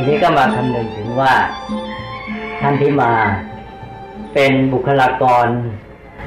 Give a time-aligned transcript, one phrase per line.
[0.00, 1.34] ทีนี้ก็มาคำนึงถึงว่า
[2.60, 3.12] ท่านที่มา
[4.34, 5.46] เป็นบุคลากร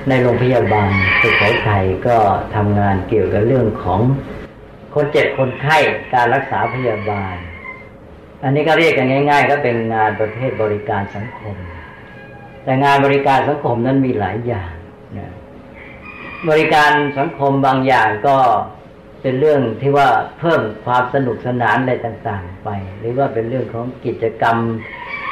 [0.10, 2.18] ในโรงพยาบาลสุโขทัยก็
[2.56, 4.00] ทำงานเกี่ยวกับเรื่องของ
[4.94, 5.78] คนเจ็บคนไข้
[6.14, 7.36] การรักษาพยาบาล
[8.44, 11.56] อันนี้ก็เรียกกันง่าย ๆ ก็เป็นงานประเภทบริการสังคม
[12.64, 14.72] แต่งานบริการสังคมนั้นมีหลายอย่าง
[15.18, 15.32] นะ
[16.50, 18.38] บริการสังคมบางอย่างก็
[19.24, 20.10] เป็นเรื่องที่ว่า
[20.40, 22.70] เพิ่มความสนุกสนานอะไรต่างๆ ไป
[23.00, 24.58] หรือว่าเป็นเรื่องของกิจกรรม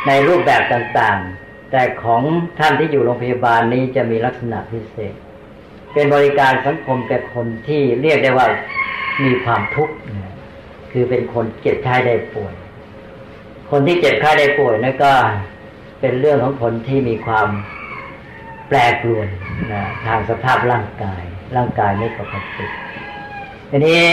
[0.07, 2.21] ในรูปแบบต่างๆ แต่ของ
[2.59, 5.13] ท่านที่อยู่โรงพยาบาลนี้จะมีลักษณะพิเศษ
[5.93, 8.47] เป็นบริการสังคมแก่คนที่เรียกได้ว่า
[9.25, 9.95] มีความทุกข์
[10.91, 12.53] คือเป็นคนเจ็บไข้ได้ป่วย
[13.71, 15.13] คนที่เจ็บไข้ได้ป่วยนั่นก็
[16.01, 17.47] เป็นเรื่องของคนที่มีความ
[18.67, 19.27] แปรปรวน
[19.71, 21.23] นะทางสภาพร่างกาย
[21.55, 22.65] ร่างกายไม่ปกติ
[23.71, 24.03] ทีนี้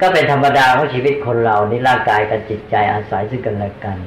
[0.00, 3.98] ก็เป็นธรรมดาของชีวิตคนเรานี่ร่างกายกับจิตใจอาศัยซึ่งกันและกัน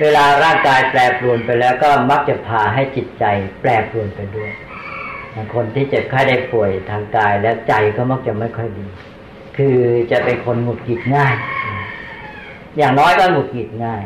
[0.00, 3.24] เวลาร่างกายแปรปรวนไปแล้วก็มักจะพาให้จิตใจ
[3.60, 4.50] แปรปรวนไปด้วย
[5.54, 8.86] คนที่เจ็บไข้ได้ป่วยทางกายและใจก็มักจะไม่ค่อยดี
[9.56, 9.76] คือ
[10.10, 11.34] จะเป็นคนหงุดหงิดง่าย
[12.76, 14.02] อย่างน้อยก็หงุดหงิดง่าย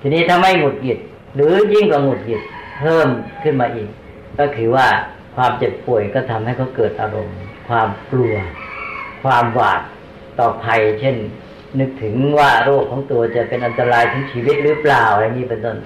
[0.00, 0.98] ทีนี้ถ้าไม่หงุดหงิด
[1.34, 2.42] หรือยิ่งกว่าหงุดหงิด
[2.80, 3.08] เพิ่ม
[3.42, 3.90] ขึ้นมาอีก
[4.38, 4.86] ก็คือว่า
[5.36, 7.36] ความเจ็บป่วยก็ทำให้เขาเกิดอารมณ์
[7.68, 8.34] ความกลัว
[9.24, 9.80] ความหวาด
[10.38, 11.16] ต่อภัย เช่น
[11.78, 15.76] นึกถึงว่าโรคของตัวจะเป็นอันตรายถึงชีวิตหรือเปล่าอะไรนี้เป็นต้น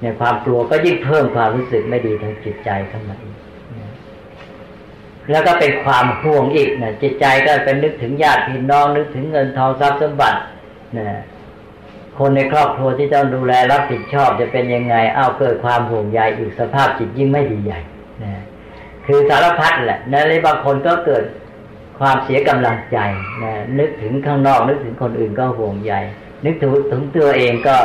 [0.00, 3.34] เนี่ยความกลัวก็ยิ่งเพิ่มความรู้สึกไม่ดีทางจิตใจขึ้นมาอีก
[5.30, 10.40] แล้วก็เป็นความห่วงอีกนะจิตใจก็เป็นนึกถึงญาติพี่น้องนึกถึงเงินทองทรัพย์สมบัติ
[10.98, 11.08] นะ
[12.18, 17.80] คนในครอบครัวที่ต้องดูแลรับผิดชอบจะเป็นยังไงอ้าวเกิดความห่วงใยอีกสภาพจิตยิ่งไม่ดีใหญ่
[18.22, 18.42] นะ
[19.06, 21.24] คือสารพัดแหละในบางคนก็เกิด
[22.06, 22.98] ความเสียกำลังใจ
[23.42, 25.94] นะนึกถึงข้างนอก นึกถึงคนอื่นก็ห่วงใย
[26.44, 27.76] นึกถึงถึงตัวเองก็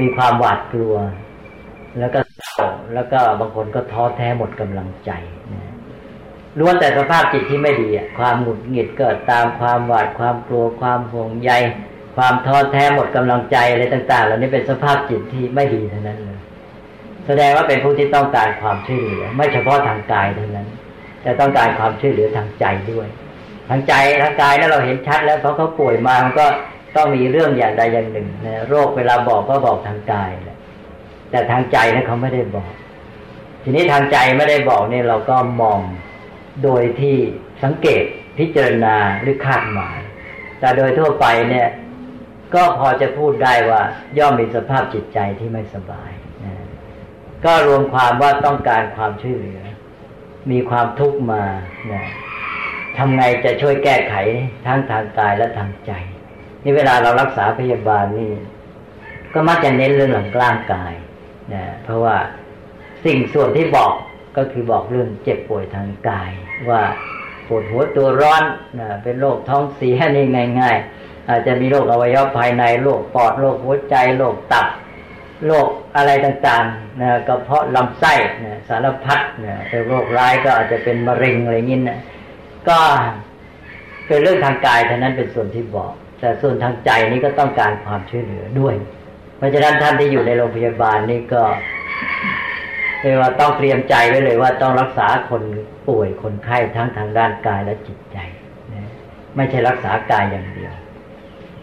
[0.00, 0.94] มีความหวาดกลัว
[1.98, 2.58] แล้วก็เศร้า
[2.94, 5.10] แล้วก็บางคนก็ท้อแท้หมดกำลังใจ
[5.52, 5.72] นะ
[6.58, 11.50] ล้วนแต่สภาพจิตที่ไม่ดีอะความหงุดหงิดเกิดตามความหวาดความกลัวความห่วงใย
[12.16, 16.40] ความท้อแท้หมดกำลังใจอะไรต่าง ๆ เหล่านี้เป็นสภาพจิตที่ไม่ดีเท่านั้นเลย
[17.26, 20.66] แสดงว่าเป็นผู้ที่ต้องการความช่วยเหลือ ไม่เฉพาะทางกายเท่านั้น
[21.22, 23.08] แต่ต้องการความช่วยเหลือทางใจด้วย
[23.68, 26.46] ทางใจทางกายนั้นเราเห็นชัดแล้วเพราะเขาป่วยมามันก็
[26.96, 30.56] ต้องมีเรื่องอย่างใดอย่างหนึ่งนะโรคเวลาบอกก็บอกทางกายแหละ
[31.30, 32.72] แต่ทางใจนะเขาไม่ได้บอก
[33.62, 35.78] ทีนี้ทางใจไม่ได้บอกเนี่ยเราก็มอง
[36.64, 37.16] โดยที่
[37.62, 38.04] สังเกต
[38.38, 39.98] พิจารณาหรือคาดหมาย
[40.60, 41.68] แต่โดยทั่วไปเนี่ย
[42.54, 43.80] ก็พอจะพูดได้ว่า
[44.18, 46.10] ย่อมมีสภาพจิตใจที่ไม่สบาย
[46.44, 46.54] นะ
[47.44, 49.60] ก็รวมความว่าต้องการความช่วยเหลือ
[50.50, 51.44] มีความทุกข์มา
[51.92, 52.04] นะ
[52.98, 54.14] ทำไงจะช่วยแก้ไข
[54.66, 55.92] ทั้งทางกายและทางใจ
[56.62, 58.32] นี่เวลาเรารักษาพยาบาลนี่
[59.34, 60.94] ก็มักจะเน้นเรื่องหลังกล้างกาย
[61.52, 62.16] นะเพราะว่า
[63.04, 63.92] สิ่งส่วนที่บอก
[64.36, 66.30] ก็คือบอกเรื่องเจ็บป่วยทางกาย
[66.70, 66.82] ว่า
[67.46, 68.42] ปวดหัวตัวร้อน
[68.80, 70.26] นะเป็นโรคท้องเสียนี่
[70.60, 74.66] ง่าย ๆ อาจจะมีโรคอวัยวะภายในโรคปอดโรคหัวใจโรคตับ
[75.46, 78.14] โรคอะไรต่างๆนะกระเพาะลำไส้
[78.44, 79.54] นะสารพัดนะ
[79.88, 81.98] โรคร้ายก็อาจจะเป็นมะเร็งอะไรงี้นะ
[82.68, 82.78] ก็
[84.06, 88.74] เป็นเรื่องทางกายเท่านั้นเป็นส่วนที่บอก แต่ส่วนทางใจนี้ก็ต้องการความช่วยเหลือด้วย
[89.36, 91.42] เพราะฉะนั้นท่านที่อยู่ในโรงพยาบาลนี่ก็
[93.00, 95.42] เรียกว่าต้องเตรียมใจไว้เลยว่าต้องรักษาคน
[95.88, 98.18] ป่วยคนไข้ทั้งทางด้านกายและจิตใจ
[99.36, 100.72] ไม่ใช่รักษากายอย่างเดียว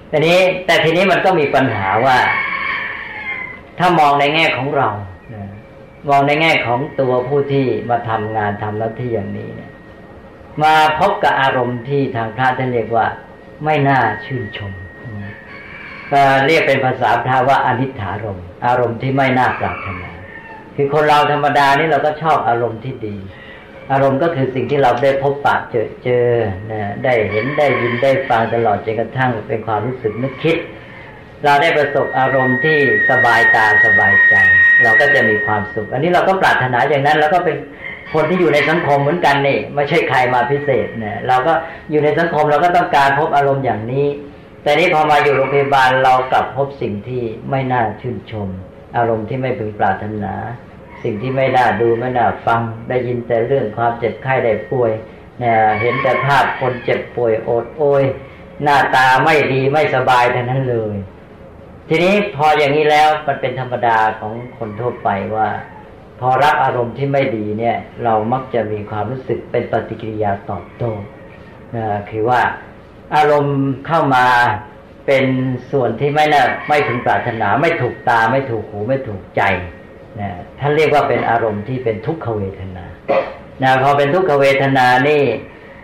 [0.10, 2.18] แต่นี้แต่ทีนี้มันก็มีปัญหาว่า
[3.80, 4.90] ถ้ามองในแง่ของเรา
[6.10, 9.72] มองในแง่ของตัวผู้ที่มาทำงานทำหน้าที่อย่างนี้เนี่ย
[10.62, 13.08] มาพบกับอารมณ์ที่ทางพระท่านเรียกว่า
[13.66, 14.74] ไม่น่าชื่นชม
[16.12, 20.10] ก็เรียกเป็นภาษาพระว่าอนิถารมอารมณ์ที่ไม่น่าปรารถนา
[20.76, 23.16] คือคนเราธรรมดานี่เราก็ชอบอารมณ์ที่ดี
[23.92, 26.30] อารมณ์ก็คือสิ่งที่เราได้พบปะเจอเจอ
[26.72, 30.58] นะได้เห็นได้ยินได้ฟังตลอดจนกระทั่งเป็นความรู้สึกนึกคิด
[31.44, 32.78] เราได้ประสบอารมณ์ที่
[33.10, 34.36] สบายตาสบายใจ
[34.84, 37.58] เราก็จะมีความสุข อันนี้เราก็ปรารถนาอย่างนั้น แล้วก็เป็น
[38.14, 41.54] คนที่อยู่ในสังคมเหมือนกันนี่ไม่ใช่ใครมาพิเศษเนี่ยเราก็
[41.90, 44.08] อยู่ในสังคมเราก็ต้องการพบอารมณ์อย่างนี้
[44.64, 48.50] แต่นี้พอมาอยู่โรงพยาบาลเรากลับพบสิ่งที่ไม่น่าชื่นชม
[48.98, 50.34] อารมณ์ที่ไม่พึงปรารถนา
[51.04, 54.92] สิ่งที่ไม่น่าดูไม่น่าฟัง ได้ยินแต่เรื่องความเจ็บไข้ได้ป่วย
[55.40, 58.04] เนี่ยเห็นแต่ภาพคนเจ็บป่วยโอดโอย
[58.64, 60.96] หน้าตาไม่ดีไม่สบายเท่านั้นเลย
[61.90, 65.48] ทีนี้พออย่างนี้แล้วมันเป็นธรรมดาของคนทั่วไปว่า
[66.26, 70.92] พอรับอารมณ์ที่ไม่ดีเนี่ย เรามักจะมีความรู้สึกเป็นปฏิกิริยาตอบโต้
[71.76, 72.42] นะคือว่า
[73.16, 74.26] อารมณ์เข้ามา
[75.08, 75.26] เป็น
[75.72, 79.42] ส่วนที่ไม่น่าไม่ถึงปรารถนา ไม่ถูกตาไม่ถูกหูไม่ถูกใจ
[80.20, 80.30] นะ
[80.60, 82.86] ท่านเรียกว่าเป็นอารมณ์ที่เป็นทุกขเวทนา
[83.64, 85.24] นะพอเป็นทุกขเวทนานี่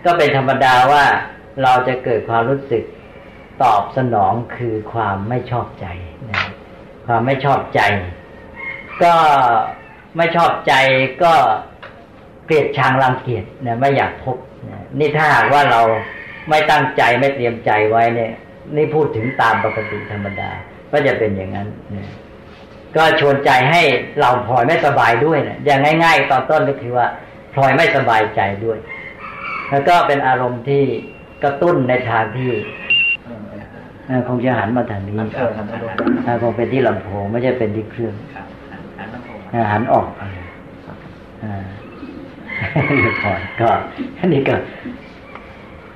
[0.05, 1.05] ก็เป็นธรรมดาว่า
[1.63, 2.83] เราจะเกิดความรู้สึก
[3.63, 5.87] ตอบสนองคือความไม่ชอบใจ
[6.31, 6.43] นะ
[7.07, 7.81] ความไม่ชอบใจ
[9.03, 9.13] ก็
[10.17, 10.73] ไม่ชอบใจ
[11.23, 11.33] ก็
[12.45, 14.37] เกลียดชังรังเกียจนะไม่อยากพบ
[14.69, 15.81] นะนี่ถ้าหากว่าเรา
[16.49, 18.33] ไม่ตั้งใจไม่เตรียมใจไว้เนี่ย
[18.75, 20.49] นี่พูดถึงตามปกติธรรมดา
[20.91, 22.07] ก็จะเป็นอย่างนั้นนะ
[22.95, 23.81] ก็ชวนใจให้
[24.19, 27.07] เราพลอยไม่สบายด้วยนะอย่างง่าย ๆ ตอนต้นก็คือว่า
[27.53, 28.77] พลอยไม่สบายใจด้วย
[29.69, 30.83] แล้วก็เป็นอารมณ์ที่
[31.43, 32.51] กระตุ้นในทางที่
[34.27, 35.13] คงจะหันมาทางนี้
[36.43, 38.13] คงเป็นที่ลำโพงไม่ใช่เป็นที่เครื่อง
[39.71, 40.07] หันออก
[41.43, 41.65] อ่า
[43.23, 43.69] ก่อนก็
[44.19, 44.55] อันนี้ก็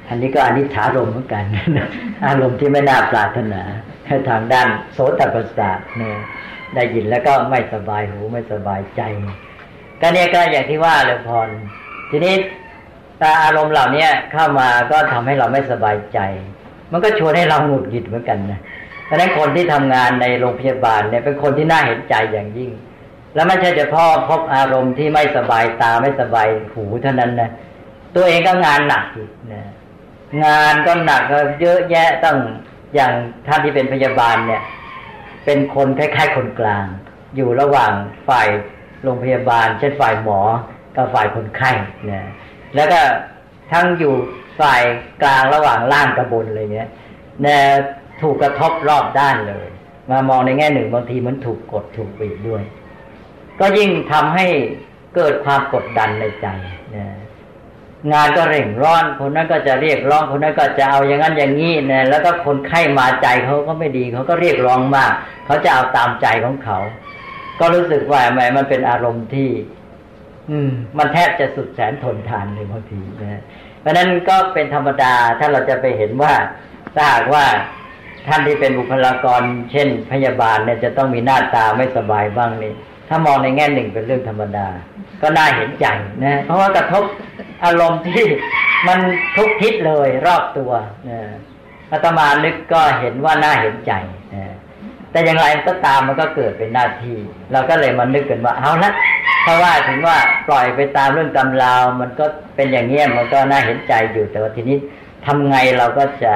[0.09, 1.43] อันนี้ก็อนิจฉารมเหมือนกัน
[2.27, 3.61] อารมณ์ที่ไม่น่าปรารถนา
[4.29, 6.17] ทางด้านโสตประสาทเนี่ย
[6.73, 9.01] ได้ยินแล้วก็ไม่สบายหูไม่สบายใจ
[10.01, 11.47] ก็เนี่ยก็อย่างที่ว่าเลยพร
[12.09, 12.33] ทีนี้
[13.21, 16.19] ตาอารมณ์เหล่านี้เข้ามาก็ทำให้เราไม่สบายใจ
[16.91, 18.59] มันก็ชวนให้เราหงุดหงิดเหมือนกันนะ
[19.05, 22.71] เพราะนั้นคนที่ทำงานในโรงพยาบาลเนี่ยเป็นคนที่น่าเห็นใจอย่างยิ่ง
[23.33, 27.49] แล้วไม่ใช่เฉพาะพบอารมณ์ที่ไม่สบายตาไม่สบายหูเท่านั้นนะ
[28.15, 29.63] ตัวเองก็งานหนักอีกนะ
[30.45, 31.21] งานก็หนัก
[31.61, 32.37] เยอะแยะต้อง
[32.95, 33.11] อย่าง
[33.47, 34.63] ท่านที่เป็นพยาบาลเนี่ย
[35.45, 36.85] เป็นคนคล้ายๆคนกลาง
[37.35, 37.91] อยู่ระหว่าง
[38.29, 38.47] ฝ่าย
[39.03, 40.39] โรงพยาบาล เช่นฝ่ายหมอ
[40.95, 41.71] กับฝ่ายคนไข้
[42.11, 42.21] นะ
[42.75, 43.01] แล้วก็
[43.71, 44.13] ทั้งอยู่
[44.59, 44.81] ฝ่าย
[45.23, 46.89] กลางระหว่างล่างกับบนอะไรเงี้ย
[47.45, 47.57] นะ
[48.21, 49.67] ถูกกระทบรอบด้านเลย
[50.09, 52.63] มามองในแง่หนึ่งบางทีมันถูกกดถูกบีบด้วย
[53.59, 54.47] ก็ยิ่งทำให้
[55.15, 56.47] เกิดความกดดันในใจ
[56.95, 57.05] นะ
[58.11, 65.11] งานก็เร่งร้อนคนนั้นก็จะเรียกร้องคนนั้นก็จะเอาอย่างนั้นอย่างนี้นะแล้วก็คนไข้มาใจเขาก็ไม่ดีเขาก็เรียกร้องมาก
[65.45, 66.79] เขาจะเอาตามใจของเขา
[67.59, 69.49] ก็รู้สึกว่าแหมมันเป็นอารมณ์ที่
[70.49, 73.41] อืม มันแทบจะสุดแสนทนทานเลยบางทีนะ
[73.81, 76.33] เพราะนั้นก็เป็นธรรมดาถ้าเราจะไปเห็นว่า
[76.95, 77.45] ถ้าหากว่า
[78.27, 79.41] ท่านที่เป็นบุคลากร
[79.71, 82.73] เช่น พยาบาลเนี่ยจะต้องมีหน้าตาไม่สบายบ้างนี่
[83.15, 84.67] ถ้ามองในแง่หนึ่งเป็นเรื่องธรรมดา
[85.21, 85.85] ก็น่าเห็นใจ
[86.25, 87.03] นะ เพราะว่ากระทบ
[87.65, 88.25] อารมณ์ที่
[88.87, 88.99] มัน
[89.37, 90.71] ทุกทิศเลยรอบตัว
[91.09, 91.19] นะ
[91.91, 93.93] อาตมานึกก็เห็นว่าน่าเห็นใจ
[94.33, 94.53] นะ
[95.11, 97.17] แต่อย่างไรก็ตามมันก็เกิดเป็นหน้าที่
[97.51, 98.91] เราก็เลยมานึกกันว่าเอาละ
[99.43, 100.17] เพราะว่าถึงว่า
[100.47, 102.25] ปล่อยไปตามเรื่องตำราว มันก็
[102.55, 104.77] เป็นอย่างเงี้ยมันก็น่าเห็นใจอยู่แต่ว่าทีนี้
[105.25, 106.33] ทำไงเราก็จะ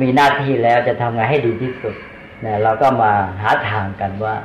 [0.00, 1.94] มีหน้าที่แล้วจะทำไงให้ดีที่สุด
[2.44, 3.12] นะเราก็มา
[3.42, 4.36] หาทางกันว่า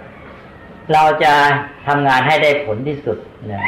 [0.94, 1.34] เราจะ
[1.88, 3.18] ทำงานให้ได้ผลที่สุด
[3.52, 3.64] นะ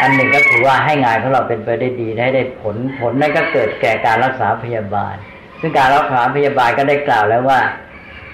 [0.00, 5.14] อันหนึ่งก็คือว่าให้งานของเราเป็นไปได้ดีได้ได้ผลผลนั่นก็เกิดแก่การรักษาพยาบาล
[5.60, 7.60] ซึ่งการรักษาพยาบาลก็ได้กล่าวแล้วว่า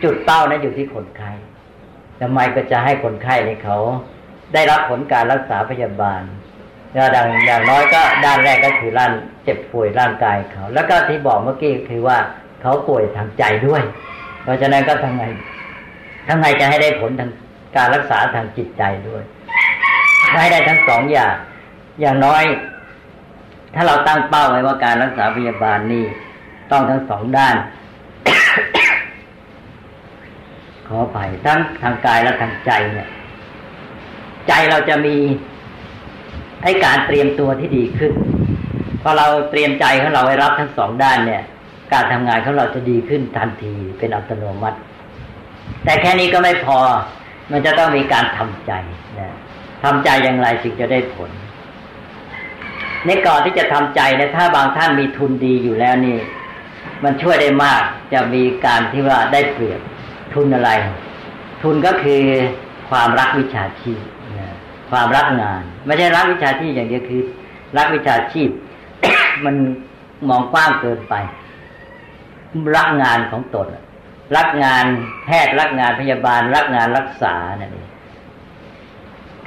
[0.02, 1.32] จุดเป้านั้นอยู่ที่คนไข้
[2.20, 3.78] ทำไมก็จะให้คนไข้ในเขา
[4.54, 6.22] ได้รับผลการรักษาพยาบาล
[7.16, 9.12] ดังอย่างน้อยก็ด้านแรกก็คือร่าง
[9.44, 12.18] เจ็บป่วยร่างกายเขา แล้วก็ที่บอกเมื่อกี้คือว่า
[12.62, 13.82] เขาป่วยทางใจด้วย
[14.42, 15.24] เพราะฉะนั้นก็ทำไง
[16.26, 17.30] ทำไงจะให้ได้ผลทาง
[17.76, 19.22] การรักษาทางจิตใจด้วย
[20.32, 21.34] ให้ได้ทั้งสองอย่าง
[22.00, 22.44] อย่างน้อย
[23.74, 26.04] ถ้าเราตั้งเป้าไว้ว่าการรักษาพยาบาลนี่
[26.72, 27.56] ต้องทั้งสองด้าน
[30.88, 33.08] ขอไปทั้งทางกายและทางใจเนี่ย
[34.48, 35.16] ใจเราจะมี
[36.62, 38.12] ให้การเตรียมตัวที่ดีขึ้น
[39.02, 41.42] พอเราเตรียมใจของเราไว้รับทั้งสองด้านเนี่ย
[41.92, 44.78] การทำงานของเราจะดีขึ้นทันทีเป็นอัตโนมัติ
[45.84, 46.78] แต่แค่นี้ก็ไม่พอ
[47.50, 48.72] มันจะต้องมีการทำใจ
[49.18, 49.34] นะ
[49.84, 51.30] ทำใจอย่างไรจึงจะได้ผล
[53.06, 56.18] ในก่อนที่จะทำใจนะถ้าบางท่านมีทุนดีอยู่แล้วนี่
[57.04, 59.80] มันช่วยได้มากจะมีการที่ว่าได้เปรียบ
[60.34, 60.70] ทุนอะไร
[61.62, 62.22] ทุนก็คือ
[62.90, 64.00] ความรักวิชาชีพ
[64.90, 67.22] ความรักงาน ไม่ใช่รักวิชาชีพอย่างเดียวคือ
[67.76, 68.48] รักวิชาชีพ
[69.44, 69.54] มัน
[70.28, 71.14] มองกว้างเกินไป
[72.76, 73.66] รักงานของตน
[74.36, 74.84] รักงาน
[75.24, 77.88] แพทย์รักงานพยาบาล รักงานรักษานั่นเอง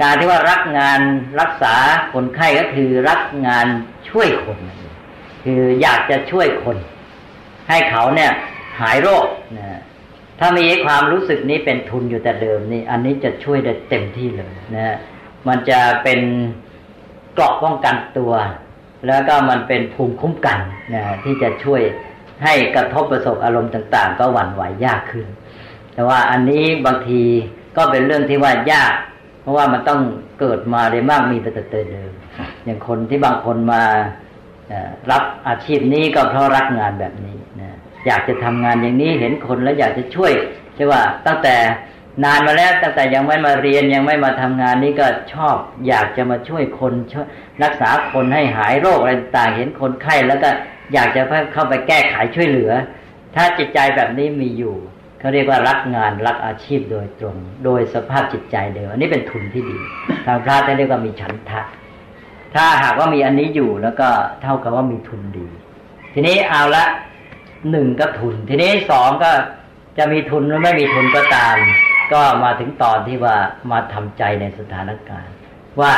[0.01, 1.00] การที่ว่ารักงาน
[1.41, 1.75] รักษา
[2.13, 3.67] คนไข้ก็คือรักงาน
[4.09, 4.57] ช่วยคน
[5.43, 6.77] คืออยากจะช่วยคน
[7.69, 8.31] ให้เขาเนี่ย
[8.81, 9.25] หายโรค
[9.57, 9.79] นะ
[10.39, 14.98] ถ้ามีความรู้สึกนี้เป็นทุนอยู่แต่เดิมนี่ อันนี้จะช่วยได้เต็มที่เลยนะ
[15.48, 16.19] มันจะเป็น
[17.33, 18.33] เกราะป้องกันตัว
[19.07, 20.59] แล้วก็มันเป็นภูมิคุ้มกัน
[20.95, 21.81] นะที่จะช่วย
[22.43, 25.27] ให้กระทบประสบอารมณ์ต่าง ๆ ก็หวั่นไหวยากขึ้น
[25.93, 27.22] แต่ว่าอันนี้บางที
[27.77, 28.93] ก็เป็นเรื่องที่ว่ายาก
[29.41, 30.01] เพราะว่ามันต้อง
[30.39, 32.12] เกิดมาได้มากมีแต่เดิม
[32.65, 33.84] อย่างคนที่บางคนมา
[35.12, 40.31] รับอาชีพนี้ก็เพราะรักงานแบบนี้นะอยากจะทำงานอย่างนี้เห็นคนแล้วอยากจะช่วย
[40.75, 41.55] ใช่ว่าตั้งแต่
[42.24, 45.55] นานมาแล้วตั้งแต่ยังไม่มาเรียนยังไม่มาทำงานนี้ก็ชอบ
[45.88, 47.27] อยากจะมาช่วยคนช่วย
[47.63, 50.50] รักษาคนให้หายโรคอะไรต่างเห็นคนไข้แล้วก็
[50.93, 51.22] อยากจะ
[51.53, 52.72] เข้าไปแก้ไขช่วยเหลือ
[53.36, 54.75] ถ้าจิตใจแบบนี้มีอยู่
[55.19, 59.77] เขาเรียกว่ารักงานรักอาชีพโดยตรง โดยสภาพจิตใจเดิมอันนี้เป็นทุนที่ดี
[60.25, 61.62] ทางพระจะเรียกว่ามีฉันทะ
[62.55, 64.08] ถ้าหากว่ามีอันนี้อยู่แล้วก็
[64.41, 65.48] เท่ากับว่ามีทุนดี
[66.13, 66.86] ทีนี้เอาละ
[67.72, 69.31] หนึ่งก็ทุน ทีนี้สองก็
[69.98, 71.55] จะมีทุนหรือไม่มีทุนก็ตาม
[72.13, 73.36] ก็มาถึงตอนที่ว่า
[73.72, 75.34] มาทำใจในสถานการณ์
[75.81, 75.93] ว่า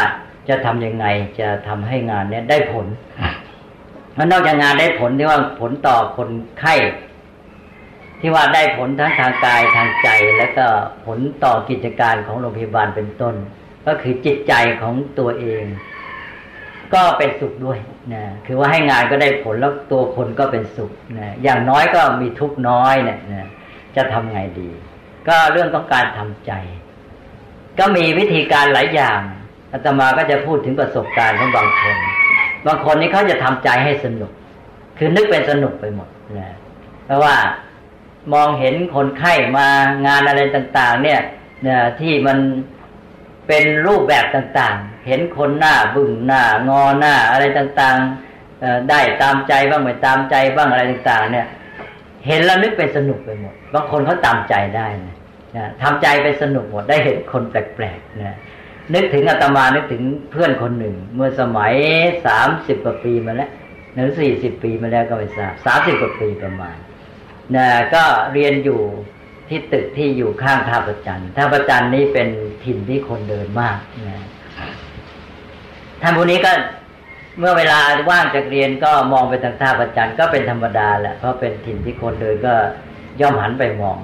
[0.49, 1.05] จะทํำยังไง
[1.39, 2.87] จะทำให้งานเนี้ยได้ผล
[4.17, 6.75] มันนอกจากงานได้ผลที่ว่าผลต่อคนไข้
[8.19, 10.65] ที่ว่าได้ผลทั้งทางกายทางใจ แล้วก็
[11.05, 13.35] ผลต่อกิจการของโรงพยาบาลเป็นต้น
[13.87, 15.63] ก็คือจิตใจของตัวเอง
[16.93, 17.79] ก็เป็นสุขด้วย
[18.13, 23.49] นะคือว่าให้งานก็ได้ผลแล้วตัวคนก็เป็นสุขนะอย่างน้อยก็มีทุกน้อยเนี่ยนะ
[23.95, 24.69] จะทำไงดี
[25.27, 26.51] ก็เรื่องต้องการทำใจ
[27.79, 29.19] ก็มีวิธีการหลายอย่าง
[29.71, 31.97] อาตมาก็จะพูดถึงประสบการณ์ของบางคน
[32.67, 34.31] บางคนนี่เขาจะทำใจให้สนุก
[34.97, 36.55] คือนึกเป็นสนุกไปหมดนะ
[37.05, 37.35] เพราะว่า
[38.33, 39.67] มองเห็นคนไข้มา
[40.07, 41.19] งานอะไรต่าง ๆ เนี่ย
[41.65, 42.37] นี่ยที่มัน
[43.47, 51.47] เป็นรูปแบบต่างๆ เห็นคนหน้าบึ้งหน้างอหน้าอะไรต่างๆได้ตามใจบ้างไม่ตามใจบ้างอะไรต่าง ๆ เนี่ย
[52.27, 55.15] เห็นแล้วนึกเป็นสนุกไปหมดบางคนเขาตามใจได้นะ
[55.81, 58.35] ทำใจไปสนุกหมดได้เห็นคนแปลกๆนะ
[58.93, 61.73] นึกถึงอาตมานึกถึงเพื่อนคนหนึ่ง เมื่อสมัย
[62.25, 63.49] สามสิบกว่าปีมาแล้ว
[63.93, 66.77] หรือสี่สิบปีมาแล้วก็ไม่ทราบสามสิบกว่าปีประมาณ
[67.55, 68.81] นะก็เรียนอยู่
[69.49, 72.27] ที่ตึกที่อยู่ข้างท่าประจันท่าประจันนี้เป็น
[72.63, 74.25] ถิ่นที่คนเดินมากนะ
[76.01, 76.51] ท่านผู้นี้ก็
[77.39, 82.53] เมื่อเวลาว่างจากเรียนก็มองไปทางท่าประจันก็เป็นธรรมดาแหละเพราะเป็นถิ่นที่คนเดินก็
[83.21, 83.97] ย่อมหันไปมอง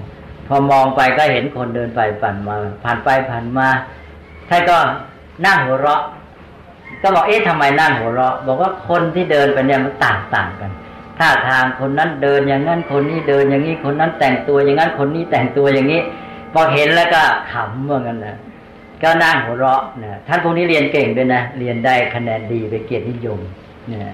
[0.48, 3.68] พอมองไปก็เห็นคนเดินไปผ่านมา ผ่านไปผ่านมา
[4.50, 4.78] ท่านก็
[5.46, 6.02] นั่งหัวเราะ
[7.02, 10.72] ก็บอกเอ๊ะทำไมนั่งหัวเราะ บอกว่าคนที่เดินไปเนี่ยมันต่างต่างกัน
[11.20, 16.02] ท่าทางคนนั้นเดินอย่างนั้นคนนี้เดินอย่างนี้คนนั้นแต่งตัวอย่างนั้นคนนี้แต่งตัวอย่างนี้
[16.54, 18.38] พอเห็นแล้วก็ขำเหมือนกันนะ
[19.04, 23.40] ก็นั่งหัวเราะนะท่านพวกนี้เรียนเก่งด้วยนะเรียนได้คะแนนดีไปเกียรตินิยม
[23.88, 24.14] เนี่ย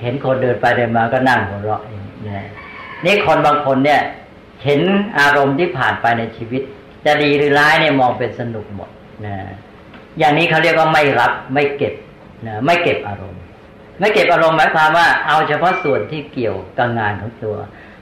[0.00, 1.82] เห็นคนเดินไปเดินมาก็นั่งหัวเราะ
[2.26, 2.46] นะ
[3.04, 4.00] นี่คนบางคนเนี่ย
[4.64, 4.80] เห็น
[5.18, 6.62] อารมณ์ที่ผ่านไปในชีวิต
[7.06, 8.90] จะดีหรือร้ายเนี่ยมองเป็นสนุกหมด
[9.26, 9.34] นะ
[10.18, 11.94] อย่างนี้เขาเรียกว่าไม่รับไม่เก็บ
[12.46, 13.42] นะไม่เก็บอารมณ์
[14.00, 17.56] ไม่เก็บอารมณ์หมายความว่าเอาเฉพาะส่วนที่เกี่ยวกับงานของตัว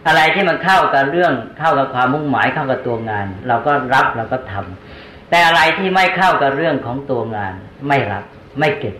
[0.06, 7.52] อะไรที่มันเข้ากับเรื่องเข้ากับความมุ่งหมายเข้ากับตัวงาน เราก็รับเราก็ทำแต่อะไรที่ไม่เข้ากับเรื่องของตัวงาน
[7.88, 8.24] ไม่รับ
[8.58, 8.94] ไม่เก็บ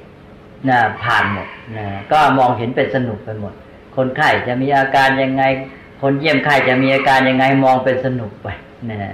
[0.68, 3.52] นะผ่านหมดนะก็มองเห็นเป็นสนุกไปหมด
[3.97, 5.42] คนไข้จะมีอาการยังไง
[6.02, 8.49] คนเยี่ยมไข้จะมีอาการยังไงมองเป็นสนุกไป
[8.90, 9.12] นะ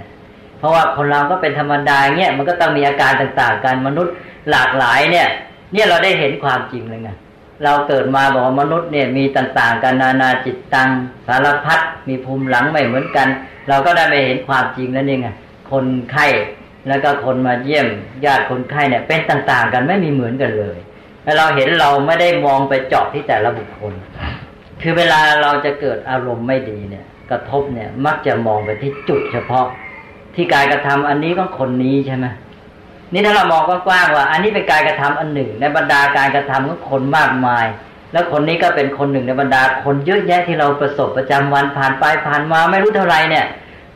[0.59, 4.15] เพราะว่าคนเราก็เป็นธรรมดาเงี้ยมันก็ต้องมีอาการต่างๆกันมนุษย์
[4.51, 5.29] หลากหลายเนี่ย
[5.73, 7.11] เนี่ยเราได้เห็นความจริงเลยไง
[7.65, 10.89] เราเกิดมาบอกว่ามนุษย์เนี่ยมีต่างๆ กันนานาจิตตัง
[11.27, 13.29] สารพัดมีภูมิหลังไม่เหมือนกัน
[13.69, 15.29] เราก็ได้ไปเห็นความจริงแล้วนี่ไง
[15.71, 16.27] คนไข้
[16.89, 17.87] แล้วก็คนมาเยี่ยม
[18.25, 20.79] ญาติคนไข้เนี่ย เป็นต่างๆ กันไม่มีเหมือนกันเลย
[21.25, 23.93] แล้วเราเห็นเราไม่ได้มองไปเจาะที่แต่ละบุคคล
[24.83, 29.67] คือเวลาเราจะเกิดอารมณ์ไม่ดีเนี่ย กระทบเนี่ยมักจะมองไปที่จุดเฉพาะ
[30.39, 32.27] ที่การกระทำอันนี้ก็คนนี้ใช่ไหม
[33.13, 37.67] นี่ถ้าเรามองกว้างๆว่า อันนี้เป็นการกระทำอันหนึ่ง ในบรรดาการกระทำของคนมากมาย
[38.13, 43.47] แล้วคนนี้ก็เป็นคนหนึ่งในบรรดาคนเยอะแยะที่เราประสบประจำวันผ่านไปผ่านมาไม่รู้เท่าไรเนี่ย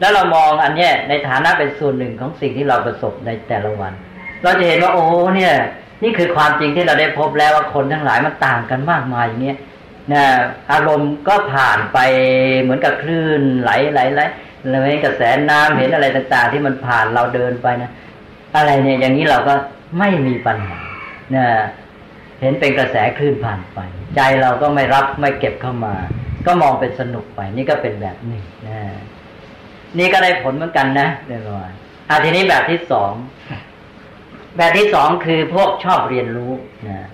[0.00, 3.92] แล้วเรามองอันเนี้ยในฐานะเป็นส่วนหนึ่งของสิ่งที่เราประสบในแต่ละวัน
[4.42, 5.04] เราจะเห็นว่าโอ้
[5.36, 5.54] เนี่ย
[6.02, 9.58] นี่คือความจริงที่เราได้พบแล้วว่าคนทั้งหลายมันต่างกันมากมายอย่างเนี้ย
[10.12, 10.24] นะ
[10.72, 11.98] อารมณ์ก็ผ่านไป
[12.62, 14.20] เหมือนกับคลื่นไหลไหลไหล
[14.68, 17.90] แล้วเห็นกระแสน้ำเห็นอะไรต่าง ๆ ที่มันผ่านเราเดินไปนะ
[18.56, 19.54] อะไรเนี่ยอย่างนี้เราก็
[19.98, 20.78] ไม่มีปัญหา
[21.30, 21.48] เนี่ย
[22.40, 23.78] เห็นเป็นกระแสคลื่นผ่านไป
[24.16, 25.94] ใจเราก็ไม่รับไม่เก็บเข้ามา
[26.46, 28.80] ก็มองเป็นสนุกไป นี่ก็เป็นแบบนี้นะ
[29.98, 31.68] นี่ก็ได้ผลเหมือนกันนะเรียบร้อย
[32.08, 33.12] อาทีนี้แบบที่สอง
[34.56, 36.52] แบบที่สองคือพวกชอบเรียนรู้
[36.88, 37.08] นะ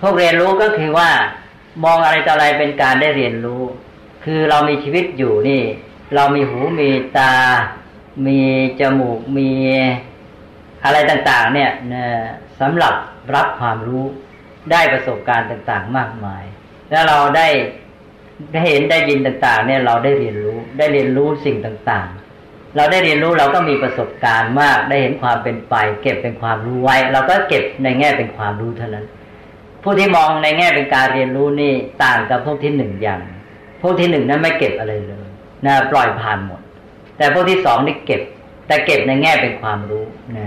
[0.00, 1.08] พวกเรียนรู้ก็คือว่า
[1.84, 3.62] มองอะไรต่ออะไรเป็นการได้เรียนรู้
[4.24, 5.62] คือเรามีชีวิตอยู่นี่
[6.14, 7.32] เรามีหูมีตา
[8.26, 8.40] มี
[8.80, 9.50] จมูกมี
[10.84, 11.70] อะไรต่าง ๆ เนี่ย
[12.60, 12.94] สำหรับ
[13.34, 14.04] รับความรู้
[14.72, 16.44] ได้ประสบการณ์ต่าง ๆ มากมาย
[16.90, 17.48] แล้วเราได้
[18.52, 22.08] ได้เห็นได้ยินต่างๆ เนี่ยเราได้เรียนรู้ได้เรียนรู้สิ่งต่าง
[22.42, 29.06] ๆ เราได้เรียนรู้เราก็มีประสบการณ์มาก ได้เห็นความเป็นไป เก็บเป็นความรู้ไว้ เราก็เก็บในแง่เป็นความรู้เท่านั้น
[29.82, 31.72] ผู้ที่มองในแง่เป็นการเรียนรู้นี่
[32.04, 33.20] ต่างกับพวกที่หนึ่งอย่าง
[33.82, 35.27] พวกที่หนึ่งนั้นไม่เก็บอะไรเลย
[35.66, 36.60] นะปล่อยผ่านหมด
[37.16, 38.22] แต่พวกที่สองนี่เก็บ
[38.66, 40.04] แต่เก็บในแง่เป็นความรู้
[40.36, 40.46] นะ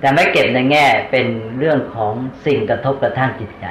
[0.00, 1.26] แต่ไม่เก็บในแง่เป็น
[1.58, 2.12] เรื่องของ
[2.46, 3.66] สิ่งกระทบกระทั่งจิตใจ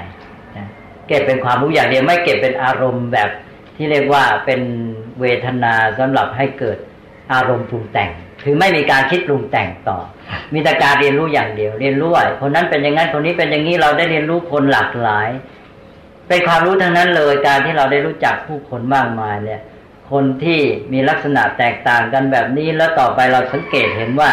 [0.57, 0.67] นะ
[1.07, 3.29] เก็บเป็นความรู้อย่างเดียวไม่เก็บเป็นอารมณ์แบบ
[3.75, 4.61] ที่เรียกว่าเป็น
[5.21, 6.77] เวทนาสำหรับให้เกิด
[7.33, 8.11] อารมณ์ปรุงแต่ง
[8.43, 9.97] คือไม่มีการคิดปรุงแต่งต่อ
[10.53, 15.29] มีแต่การเรียนรู้อย่างเดียว เรียนรู้ว่าคนนั้นเป็นอย่างนั้นคนนี้เป็นอย่างนี้เราได้เรียนรู้คนหลากหลาย
[16.27, 19.61] เป็นความรู้ทั้งนั้นเลยการที่เราได้รู้จักผู้คนมากมายเนี่ย
[20.11, 20.59] คนที่
[20.93, 24.29] มีลักษณะแตกต่างกันแบบนี้แล้วต่อไปเราสังเกตเห็นว่า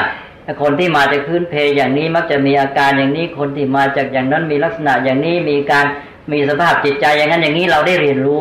[0.62, 5.86] คนที่มาจากพื้นเพอย่างนี้มักจะมีอาการอย่างนี้คนที่มาจากอย่างนั้นมีลักษณะอย่างนี้มีการ
[6.32, 8.40] มีสภาพจิตใจอย่างนั้นอย่างนี้เราได้เรียนรู้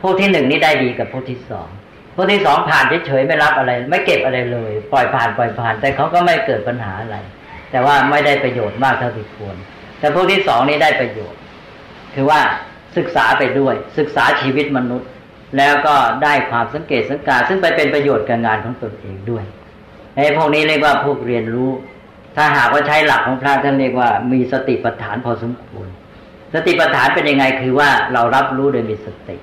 [0.00, 1.68] ผู้ที่หนึ่งนี่ได้ดีกับผู้ที่สอง
[2.14, 7.16] ผู้ที่สองผ่านเฉยๆไม่รับอะไร ไม่เก็บอะไรเลย ปล่อยผ่านปล่อยผ่าน แต่เขาก็ไม่เกิดปัญหาอะไร
[7.70, 9.56] แต่ว่าไม่ได้ประโยชน์มากเท่าที่ควร
[10.00, 11.40] แต่ผู้ที่สองนี่ได้ประโยชน์
[12.14, 12.40] คือว่า
[12.96, 15.08] ศึกษาไปด้วย ศึกษาชีวิตมนุษย์
[15.56, 19.44] แล้วก็ได้ความสังเกตสังการ ซึ่งไปเป็นประโยชน์กับงานของตนเองด้วย
[20.14, 21.70] ไอ้พวกนี้เรียกว่าพวกเรียนรู้
[22.36, 25.88] ถ้าหากว่าใช้หลักของพระท่านเรียกว่ามีสติปัฏฐานพอสมควร
[26.54, 29.36] สติปัฏฐานเป็นยังไงคือว่าเรารับรู้โดยมีสติ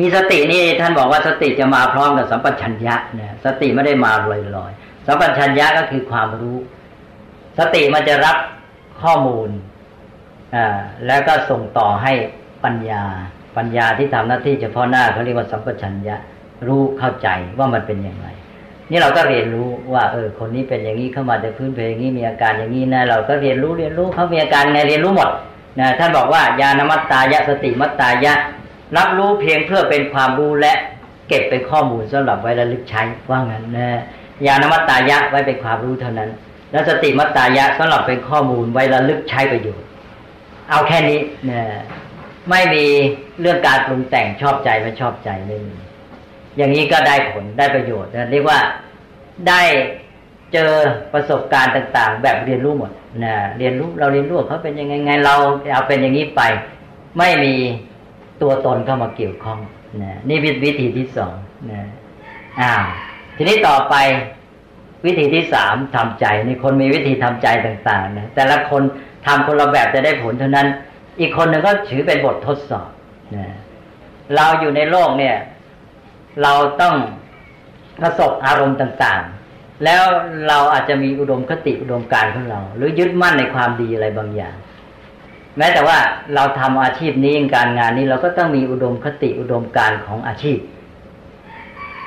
[0.00, 4.12] มีสตินี่ท่านบอกว่าสติจะมาพร้อมกับสัมปชัญญะนะสติไม่ได้มา
[4.56, 6.56] ลอยๆสัมปชัญญะก็คือความรู้
[7.58, 8.36] สติมันจะรับ
[9.02, 9.48] ข้อมูล
[10.54, 12.12] อ่าแล้วก็ส่งต่อให้
[12.64, 13.04] ปัญญา
[13.56, 16.16] ปัญญาที่ทำหน้าที่เฉพาะหน้าเขาเรียกว่าสัมปชัญญะ
[16.66, 17.28] รู้เข้าใจ
[17.58, 18.28] ว่ามันเป็นอย่างไร
[18.90, 25.30] นี่เราก็เรียนรู้ว่าเออคนนี้เป็นอย่างนี้เข้ามาจากพื้นเพอย่างนี้มีอาการอย่างนี้นะเราก็เรียนรู้เรียนรู้เขามีอาการไงเรียนรู้หมด
[25.80, 28.34] นะท่านบอกว่าญาณมัตตายะสติมัตตายะ
[28.96, 30.72] รับรู้เพียงเพื่อเป็นความรู้และ
[31.28, 34.00] เก็บเป็นข้อมูลสำหรับไว้ระลึกใช้ว่างั้นนะ
[34.46, 36.30] ญาณมัตตายะไว้เป็นความรู้เท่านั้น
[36.72, 39.88] และสติมัตตายะสำหรับเป็นข้อมูลไว้ระลึกใช้ประโยชน์
[40.70, 41.62] เอาแค่นี้นะ
[42.50, 42.84] ไม่มี
[43.40, 45.74] เรื่องการปรุงแต่งชอบใจไม่ชอบใจไม่มี
[46.56, 48.58] อย่างนี้ก็ได้ผลได้ประโยชน์เรียกว่า
[49.48, 49.62] ได้
[50.52, 50.72] เจอ
[51.12, 52.90] ประสบการณ์ต่าง ๆ แบบเรียนรู้หมด
[53.24, 55.34] นะเรียนรู้เราเรียนรู้เขาเป็นยังไงไงเรา
[55.72, 56.42] เอาเป็นอย่างนี้ไป
[57.18, 57.54] ไม่มี
[58.42, 59.58] ตัวตนเข้ามาเกี่ยวข้อง
[60.02, 61.34] นะนี่วิธีที่สอง
[61.70, 61.82] นะ
[62.60, 62.82] อ้าว
[63.36, 63.94] ทีนี้ต่อไป
[65.06, 68.82] วิธีที่สามทำใจนี่คนมีวิธีทำใจต่าง ๆ นะแต่ละคน
[69.26, 70.68] ทำคนละแบบจะได้ผลเท่านั้น
[71.20, 72.88] อีกคนหนึ่งก็ถือเป็นบททดสอบ
[73.36, 73.56] นะ
[74.36, 75.36] เราอยู่ในโลกเนี่ย
[76.42, 76.94] เราต้อง
[78.00, 80.02] ประสบอารมณ์ต่างๆ แล้ว
[80.48, 84.56] เราอาจจะมีอุดมคติอุดมการของเรา หรือยึดมั่นในความดีอะไรบางอย่าง
[85.58, 85.98] แม้แต่ว่า
[86.34, 90.58] เราทำอาชีพนี้การงานนี้เราก็ต้องมีอุดมคติอุดมการของอาชีพ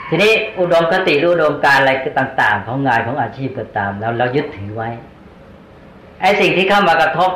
[0.09, 4.89] ทีนี้อุดมคติอุดมการอะไรต่าง ๆ ของงานของอาชีพก็ตาม แล้วเรายึดถือไว้
[6.21, 7.31] ไอ้สิ่งที่เข้ามากระทบ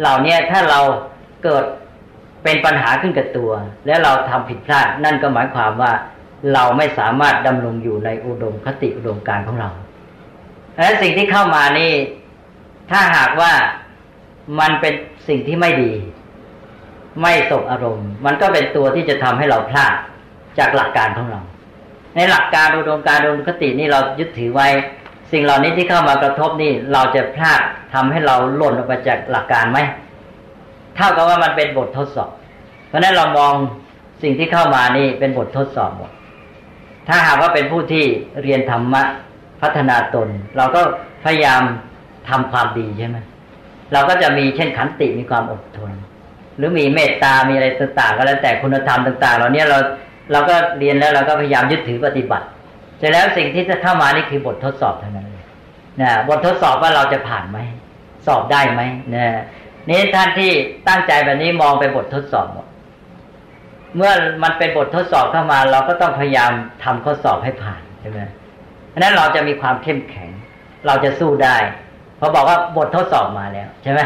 [0.00, 0.80] เหล่านี้ถ้าเรา
[1.44, 1.64] เกิด
[2.44, 3.50] เป็นปัญหาขึ้นกับตัว
[3.86, 5.92] แล้วเราทำผิดพลาดนั่นก็หมายความว่า
[6.54, 9.70] เราไม่สามารถดำรงอยู่ในอุดมคติอุดมการของเรา
[10.78, 11.92] และสิ่งที่เข้ามานี่
[12.90, 13.52] ถ้าหากว่า
[14.60, 14.94] มันเป็น
[15.28, 15.92] สิ่งที่ไม่ดี
[17.22, 19.94] ไม่สบอารมณ์ มันก็เป็นตัวที่จะทำให้เราพลาด
[20.58, 21.40] จากหลักการของเรา
[22.16, 24.68] ในหลักการอุดมการอุดมคตินี่เรายึดถือไว้
[25.32, 27.62] สิ่งเหล่านี้ที่เข้ามากระทบนี่เราจะพลาด
[27.94, 29.78] ทำให้เราหล่นออกไปจากหลักการไหม
[30.96, 32.30] เท่ากับว่ามันเป็นบททดสอบ
[32.88, 33.52] เพราะนั้นเรามอง
[34.22, 36.10] สิ่งที่เข้ามานี่เป็นบททดสอบหมด
[37.08, 38.04] ถ้าหากว่าเป็นผู้ที่
[38.42, 39.02] เรียนธรรมะ
[39.62, 40.80] พัฒนาตน เราก็
[41.24, 41.62] พยายาม
[42.28, 43.18] ทำความดีใช่ไหม
[43.92, 45.92] เราก็จะมีเช่นขันติมีความอดทน
[46.56, 49.78] หรือมีเมตตามีอะไรต่างๆก็แล้วแต่คุณธรรมต่าง ๆเราเนี้ยเรา
[50.32, 52.46] เราก็เรียนแล้วเราก็พยายามยึดถือปฏิบัติ
[52.98, 55.28] เสร็จแล้วสิ่งที่จะเข้ามานี่คือบททดสอบเท่านั้น
[56.00, 57.58] นะบททดสอบว่าเราจะผ่านไหม
[58.26, 58.82] สอบได้ไหม
[59.14, 59.26] นะ
[59.88, 60.50] นี่ท่านที่
[60.88, 62.66] ตั้งใจแบบนี้มองไปบททดสอบหมด
[63.96, 66.52] เมื่อมันเป็นบททดสอบเข้ามา เราก็ต้องพยายาม
[66.84, 68.20] ทำข้อสอบให้ผ่านใช่ไหม
[68.88, 70.30] เพราะนั้นเราจะมีความเข้มแข็ง
[70.86, 71.56] เราจะสู้ได้
[72.18, 74.00] พอบอกว่าบททดสอบมาแล้วใช่ไหม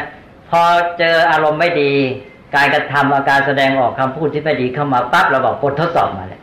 [0.51, 0.61] พอ
[0.99, 1.93] เจออารมณ์ไม่ดี
[2.57, 6.40] การกระทำอาการแสดงออกคำพูดที่ไม่ดีเข้ามาปั๊บเราบอกบททดสอบมาแล้ว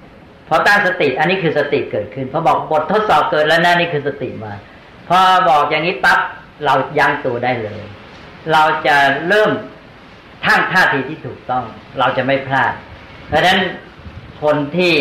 [0.47, 4.53] พอตั้งสติ อันนี้คือสติเกิดขึ้นพอบอกบททดสอบเกิดแล้วนะนี่คือสติมา
[5.09, 6.19] พอบอกอย่างนี้ปั๊บ
[6.65, 7.83] เรายั้งตัวได้เลย
[8.51, 8.95] เราจะ
[9.27, 9.51] เริ่ม
[10.45, 11.63] ทั้งท่าทีที่ถูกต้อง
[11.99, 12.73] เราจะไม่พลาด
[13.27, 13.59] เพราะฉะนั้น
[14.43, 14.93] คนที่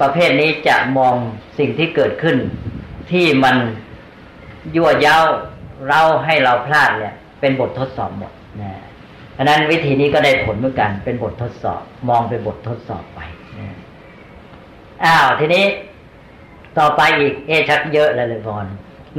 [0.00, 1.14] ประเภทนี้จะมอง
[1.58, 2.36] สิ่งที่เกิดขึ้น
[3.12, 3.56] ที่มัน
[4.76, 5.18] ยั่วย้า
[5.88, 8.72] เราให้เราพลาดเนี่ย เป็นบททดสอบหมดนะ
[9.36, 13.20] อันนั้นวิธีนี้ก็ได้ผลเหมือนกัน เป็นบททดสอบ มองเป็นบททดสอบไป
[15.04, 15.64] อ้าวทีนี้
[16.78, 18.66] ต่อไปอีกเอชักเยอะเลยเลยพร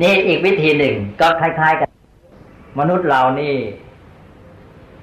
[0.02, 1.90] นี่อีกวิธีหนึ่งก็คล้ายๆกัน
[2.80, 3.54] มนุษย์เรานี่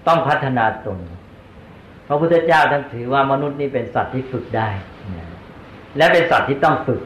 [0.06, 0.98] ต้องพัฒนาตน
[2.08, 4.68] พระพุทธเจ้าท่านถือว่ามนุษย์นี่เป็นสัตว์ที่ฝึกได้
[5.96, 7.02] และเป็นสัตว์ที่ต้องฝึก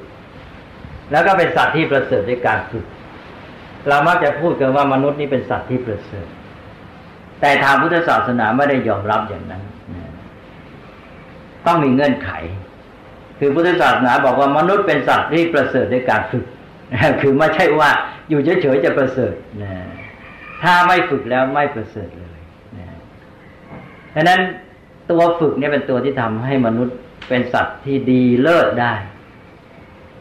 [1.12, 2.84] แล้วก็เป็นสัตว์ที่ประเสริฐในการฝึก
[3.88, 6.28] เรามักจะพูดกันว่ามนุษย์นี่เป็นสัตว์ที่ประเสริฐ
[7.40, 9.62] แต่ทางพุทธศาสนาไม่ได้ยอมรับอย่างนั้น
[11.66, 12.30] ต้องมีเงื่อนไข
[13.38, 16.44] คือพุทธศาสนาบอกว่ามนุษย์เป็นสัตว์ที่ประเสริฐในการฝึก
[17.20, 17.90] คือไม่ใช่ว่า
[18.28, 19.72] อยู่เฉยๆจะประเสริฐนะ
[20.62, 22.38] ถ้าไม่ฝึกแล้วไม่ประเสริฐเลย
[22.78, 22.86] นะ
[24.14, 24.40] ดังนั้น
[25.10, 26.96] ตัวฝึกเนี่ยเป็นตัวที่ทำให้มนุษย์
[27.28, 28.94] เป็นสัตว์ที่ดีเลิศได้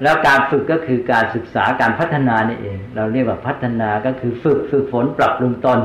[0.03, 5.79] แล้วการฝึกก็คือการศึกษาการพัฒนานี่เอง เราเรียกว่าพัฒนาก็คือฝึกฝึกฝนปรับปรุงตน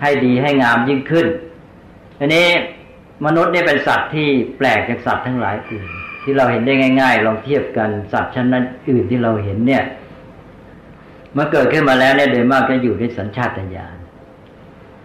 [0.00, 1.26] ให้ดีให้งามยิ่งขึ้น
[2.18, 2.46] อันนี้
[3.26, 5.88] มนุษย์เนี่ยเป็นสัตว์ที่แปลกจากสัตว์ทั้งหลายอื่น
[6.22, 9.84] ที่เราเห็นได้ง่าย ๆ ลองเทียบกันสัตว์ชั้นนั้นอื่นที่เราเห็นเนี่ย
[11.36, 13.96] มันเกิดขึ้นมาแล้วเนี่ยโดยมากจะอยู่ในสัญชาตญาณ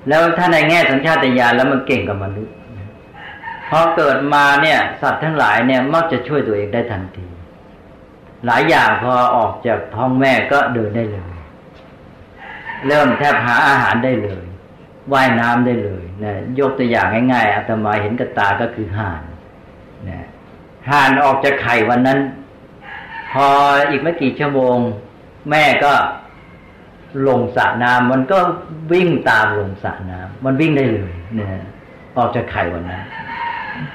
[0.08, 2.56] แล้วถ้าในแง่สัญชาตญาณแล้วมันเก่งกับมนุษย์
[3.70, 7.28] พอเกิดมาเนี่ย สัตว์ทั้งหลายเนี่ยมักจะช่วยตัวเองได้ทันที
[8.46, 11.36] หลายอย่างพอออกจากท้องแม่ก็เดินได้เลย
[12.88, 14.46] เริ่มแทบหาอาหารได้เลย
[15.14, 19.22] ว่ายน้ำได้เลยนะยกตัวอย่างง่ายๆอาตมาเห็นกับตาก็คือห่าน
[20.10, 20.26] นะ
[20.92, 22.20] ห่านออกจากไข่วันนั้น
[23.34, 23.48] พอ
[23.90, 24.78] อีกไม่กี่ชั่วโมง
[25.50, 25.94] แม่ก็
[27.28, 28.38] ลงสระน้ำมันก็
[28.92, 31.48] วิ่งตามลงสระน้ำมันวิ่งได้เลยเนะ
[32.18, 33.04] ออกจากไข่วันนั้น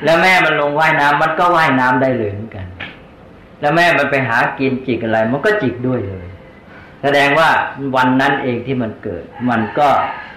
[0.04, 2.66] แล้วแม่มันลงว่ายน้ำมันก็ว่ายน้ำได้เลยเหมือนกัน
[3.60, 6.26] แล้วแม่มันไปหากินจิกอะไร มันก็จิกด้วยเลย
[7.02, 7.48] แสดงว่า
[7.96, 9.88] วันนั้นเองที่มันเกิด มันก็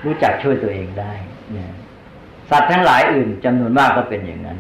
[0.06, 1.14] รู้จักช่วยตัวเองได้
[1.54, 1.66] เนะ
[2.50, 4.58] สัตว์ทั้งหลายอื่นจำนวนมากก็เป็นอย่างนั้น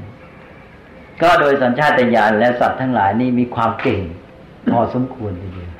[1.21, 4.01] ก็โดยสัญชาตญาณและสัตว์ทั้งหลายนี่มีความเก่ง
[4.71, 5.71] พอสมควรทีเดียว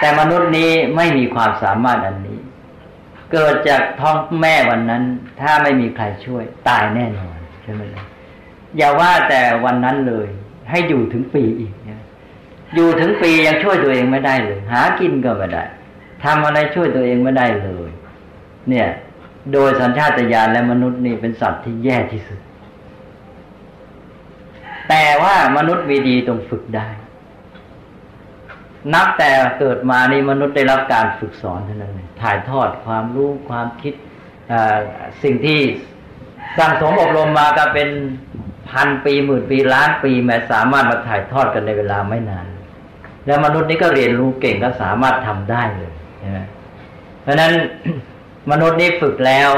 [0.00, 2.38] แต่มนุษย์นี้ไม่มีความสามารถอันนี้
[3.32, 5.02] เกิดจากท้องแม่วันนั้น
[5.40, 8.04] ถ้าไม่มีใครช่วย ตายแน่นอนใช่ไหมล่ะ
[8.76, 10.26] อย่าว่าแต่วันนั้นเลย
[10.70, 11.72] ให้อยู่ถึงปีอีก
[12.74, 15.64] อยู่ถึงปียังช่วยตัวเองไม่ได้เลย หากินก็ไม่ได้
[16.24, 17.90] ทำอะไรช่วยตัวเองไม่ได้เลย
[18.70, 18.88] เนี่ย
[19.52, 22.38] โดยสัญชาตญาณและมนุษย์นี่เป็นสัตว์ที่แย่ที่สุด
[24.88, 26.88] แต่ว่ามนุษย์มีดีตรงฝึกได้
[28.94, 33.94] นับแต่เกิดมานี่มนุษย์ได้รับการฝึกสอนเท่านั้นเลยถ่ายทอดความรู้ความคิด
[35.22, 35.58] สิ่งที่
[36.58, 37.88] สั่งสมอบรมมาก็เป็น
[38.70, 42.46] พันปีหมื่นปีล้านปีแม้สามารถมาถ่ายทอดกันในเวลาไม่นาน
[43.26, 46.38] แล้วมนุษย์นี้ก็เรียนรู้เก่งก็สามารถทำได้เลยใช่ไหม
[47.22, 47.52] เพราะนั้น
[48.50, 49.50] มนุษย์นี้ฝึกแล้ว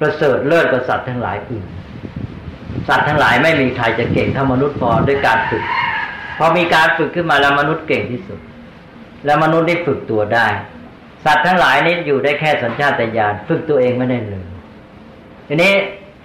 [0.00, 1.66] ประเสริฐเลิศกว่าสัตว์ทั้งหลายอื่น
[2.88, 5.64] สัตว์ทั้งหลายไม่มีใครจะเก่งเท่ามนุษย์พอด้วยการฝึก
[6.38, 8.40] พอมีการฝึกขึ้นมาแล้วมนุษย์เก่งที่สุด
[9.24, 10.46] แล้วมนุษย์ได้ฝึกตัวได้
[11.24, 14.44] สัตว์ทั้งหลายนี้อยู่ได้แค่สัญชาตญาณฝึกตัวเองไม่ได้เลย
[15.48, 15.72] ทีนี้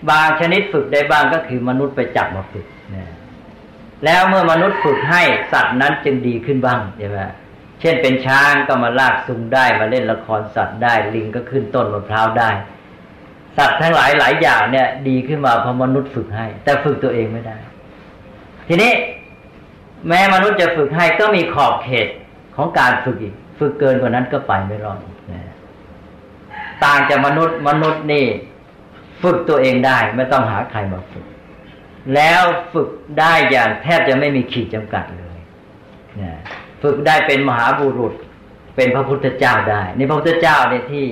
[0.10, 3.06] บางชนิดฝึกได้บ้างก็คือมนุษย์ไปจับมาฝึกนะ
[4.06, 7.20] แล้วเมื่อมนุษย์ฝึกให้สัตว์นั้นจึงดีขึ้นบ้างใช่ไหม
[7.82, 12.50] เช่นเป็นช้างก็มาลากซุงได้มาเล่นละครสัตว์ได้ ลิงก็ขึ้นต้นมะพร้าวได้
[13.60, 17.58] สัตว์ทั้งหลายหลายอย่างเนี่ย ดีขึ้นมาเพราะมนุษย์ฝึกให้ แต่ฝึกตัวเองไม่ได้
[18.68, 18.92] ทีนี้
[20.08, 22.08] แม้มนุษย์จะฝึกให้ก็มีขอบเขต
[22.56, 24.98] ของการฝึกอีก ฝึกเกินกว่านั้นก็ไปไม่รอด
[26.86, 28.26] ต่างจากมนุษย์มนุษย์นี่
[29.24, 31.26] ฝึกตัวเองได้ ไม่ต้องหาใครมาฝึก
[32.16, 32.44] แล้ว
[32.74, 35.38] ฝึกได้อย่างแทบจะไม่มีขีดจำกัดเลย
[36.84, 38.14] ฝึกได้เป็นมหาบุรุษ
[38.76, 41.06] เป็นพระพุทธเจ้าได้ในพระพุทธเจ้าเนี่ยที่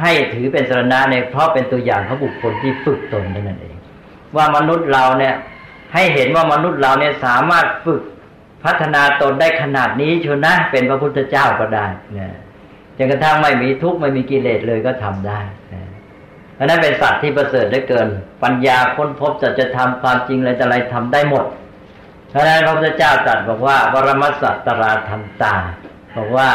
[0.00, 3.76] ให้ถือเป็นสรณะเนี่ยเพราะเป็นตัวอย่างของบุคคลที่ฝึกตนนั่นเอง
[4.36, 5.34] ว่ามนุษย์เราเนี่ย
[5.94, 8.02] ให้เห็นว่ามนุษย์เราเนี่ยสามารถฝึก
[8.64, 11.86] พัฒนาตนได้ขนาดนี้ชนะเป็นพระพุทธเจ้าก็ได้
[12.18, 12.28] นะ
[12.96, 15.40] จนกระทั่งไม่มีทุกข์ไม่มีกิเลสเลยก็ทำได้
[15.72, 15.82] นะ
[16.54, 18.06] เพราะนั้นเป็นสัตว์ที่ประเสริฐได้เกิน
[18.42, 21.44] ปัญญาค้นพบจะจะทำความจริงอะไรจะอะไรทำได้หมด
[22.30, 25.54] เพราะนั้นพระพุทธเจ้าตรัสบอกว่าวรมสัตตราธรรมตา
[26.16, 26.48] บอกว่า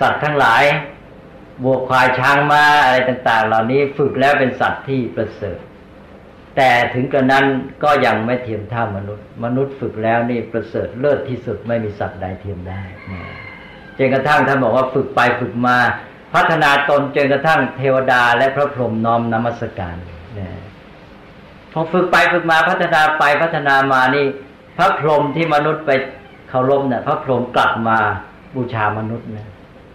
[0.00, 0.62] สัตว์ทั้งหลาย
[1.64, 5.58] บวควายช้างม้าอะไรต่าง ๆ เหล่านี้ฝึกแล้วเป็นสัตว์ที่ประเสริฐ
[6.56, 7.44] แต่ถึงกระนั้น
[7.84, 12.82] ก็ยังไม่เทียมเท่ามนุษย์ มนุษย์ฝึกแล้วนี่ประเสริฐเลิศที่สุดไม่มีสัตว์ใดเทียมได้
[13.98, 15.76] จนกระทั่งท่านบอกว่าฝึกไปฝึกมา
[16.34, 19.96] พัฒนาตนจนกระทั่งเทวดาและพระพรหมน้อมนมัสการ
[21.72, 24.26] พอฝึกไปฝึกมาพัฒนาไปพัฒนามานี่
[24.76, 25.90] พระพรหมที่มนุษย์ไป
[26.48, 27.98] เคารพเนี่ยพระพรหมกลับมา
[28.54, 29.47] บูชามนุษย์นะ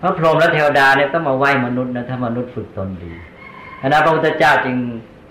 [0.04, 3.13] พระพรหมและเทวดาเนี่ยต้องมาไหว้มนุษย์นะถ้ามนุษย์ฝึกตนดี
[3.82, 4.78] คณะพระพุทธเจ้าจึง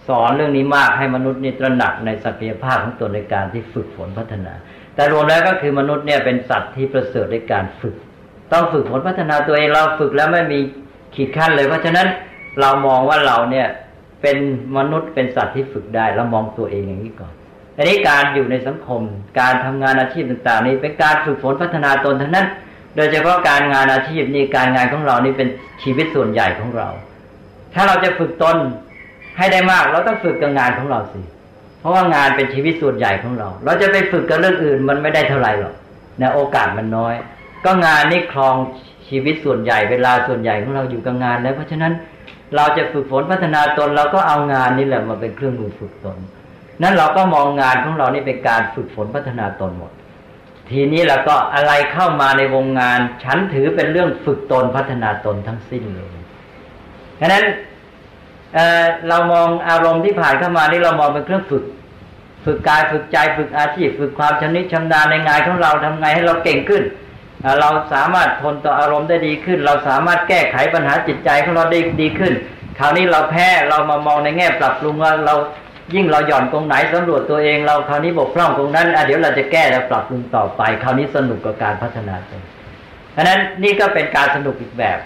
[0.09, 4.53] สอนเรื่องนี้มากให้มนุษย์นี่ตระหนักในศักยภาพของตนในการที่ฝึกฝนพัฒนา
[4.95, 7.95] แต่รวมแล้วก็คือมนุษย์เนี่ยเป็นสัตว์ที่ประเสริฐในการฝึก
[8.53, 10.61] ต้องฝึกฝนพัฒนาตัวเองเราฝึกแล้วไม่มี
[11.15, 12.09] ขีดขั้นเลย เพราะฉะนั้น
[12.61, 13.67] เรามองว่าเราเนี่ย
[14.23, 14.39] เป็น
[14.77, 17.33] มนุษย์เป็นสัตว์ที่ฝึกได้เรามองตัวเองอย่างนี้ก่อน
[17.77, 19.01] อันนี้การอยู่ในสังคม
[19.41, 22.47] การทำงานอาชีพต่าง ๆ นี้เป็นการฝึกฝนพัฒนาตนทั้งนั้น
[22.97, 25.49] โดยเฉพาะการงานอาชีพนี่การงานของเรานี่เป็น
[25.83, 26.89] ชีวิตส่วนใหญ่ของเรา
[27.75, 28.57] ถ้าเราจะฝึกตน
[29.39, 31.21] ให้ได้มาก เราต้องฝึกกับงานของเราสิ
[31.81, 35.75] เพราะว่างานเป็นชีวิตส่วนใหญ่ของเรา เราจะไปฝึกกับเรื่องอื่นมันไม่ได้เท่าไหร่หรอก
[36.21, 37.15] นะโอกาสมันน้อย
[37.65, 38.55] ก็งานนี้ครอง
[39.09, 41.93] ชีวิตส่วนใหญ่เวลาส่วนใหญ่ของเราอยู่กับงาน แล้วเพราะฉะนั้น
[42.57, 46.17] เราจะฝึกฝนพัฒนาตนเราก็เอางานนี่แหละมาเป็นเครื่องมือฝึกตน
[46.83, 49.93] นั้นเราก็มองงานของเรานี่เป็นการฝึกฝนพัฒนาตนหมด
[50.71, 56.15] ทีนี้เราก็อะไรเข้ามาในวงงาน ฉันถือเป็นเรื่องฝึกตนพัฒนาตนทั้งสิ้นเลย
[57.21, 57.45] ฉะนั้น
[58.55, 61.65] เเรามองอารมณ์ที่ผ่านเข้ามานี่เรามองเป็นเครื่องฝึก
[62.45, 66.83] ฝึกกายฝึกใจฝึกอาชีพ ฝึกความชำนิชำนาญในงานของเราทำไงให้เราเก่งขึ้น
[67.61, 72.33] เราสามารถทนต่ออารมณ์ได้ดีขึ้น เราสามารถแก้ไขปัญหาจิตใจของเราได้ดีขึ้น
[72.79, 75.35] คราวนี้เราแพ้เรามามองในแง่ปรับปรุงว่าเรา
[75.95, 82.43] ยิ่งเราหย่อนตรงไหนสำรวจตัวเองเราคราวนี้บกพร่องตรงนั้นเดี๋ยวเราจะแก้และปรับปรุงต่อไป คราวนี้สนุกกับการพัฒนาตัว
[83.13, 84.99] เพราะนั้นนี่ก็เป็นการสนุกอีกแบบ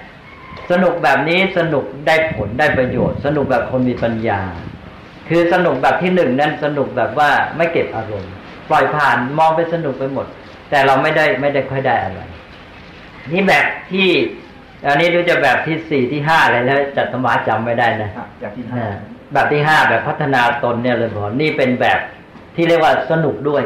[0.70, 4.40] สนุกแบบนี้สนุกได้ผลได้ประโยชน์ สนุกแบบคนมีปัญญา
[5.29, 8.33] คือสนุกแบบที่หนึ่งนั้นสนุกแบบว่าไม่เก็บอารมณ์
[8.70, 10.27] ปล่อยผ่านมองไปสนุกไปหมด
[10.70, 12.20] แต่เราไม่ได้ไม่ได้ค่อยได้อะไร
[13.33, 14.09] นี่แบบที่
[14.87, 18.11] อันนี้ดูจะแบบที่สี่ที่ห้าอะไรแล้วจัดสมาจำไม่ได้นะ
[18.42, 18.85] จากที่ห้า
[19.32, 21.98] แบบที่ห้าแบบพัฒนาตนเนี่ยเลยพอนี่เป็นแบบ
[22.56, 23.62] ที่เรียกว่าสนุกด้วย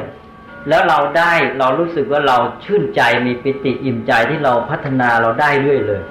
[0.69, 6.03] แล้วเราได้เรารู้สึกว่าเราชื่นใจมีปิติอิ่มใจที่เราพัฒนาเราได้เรื่อยเลย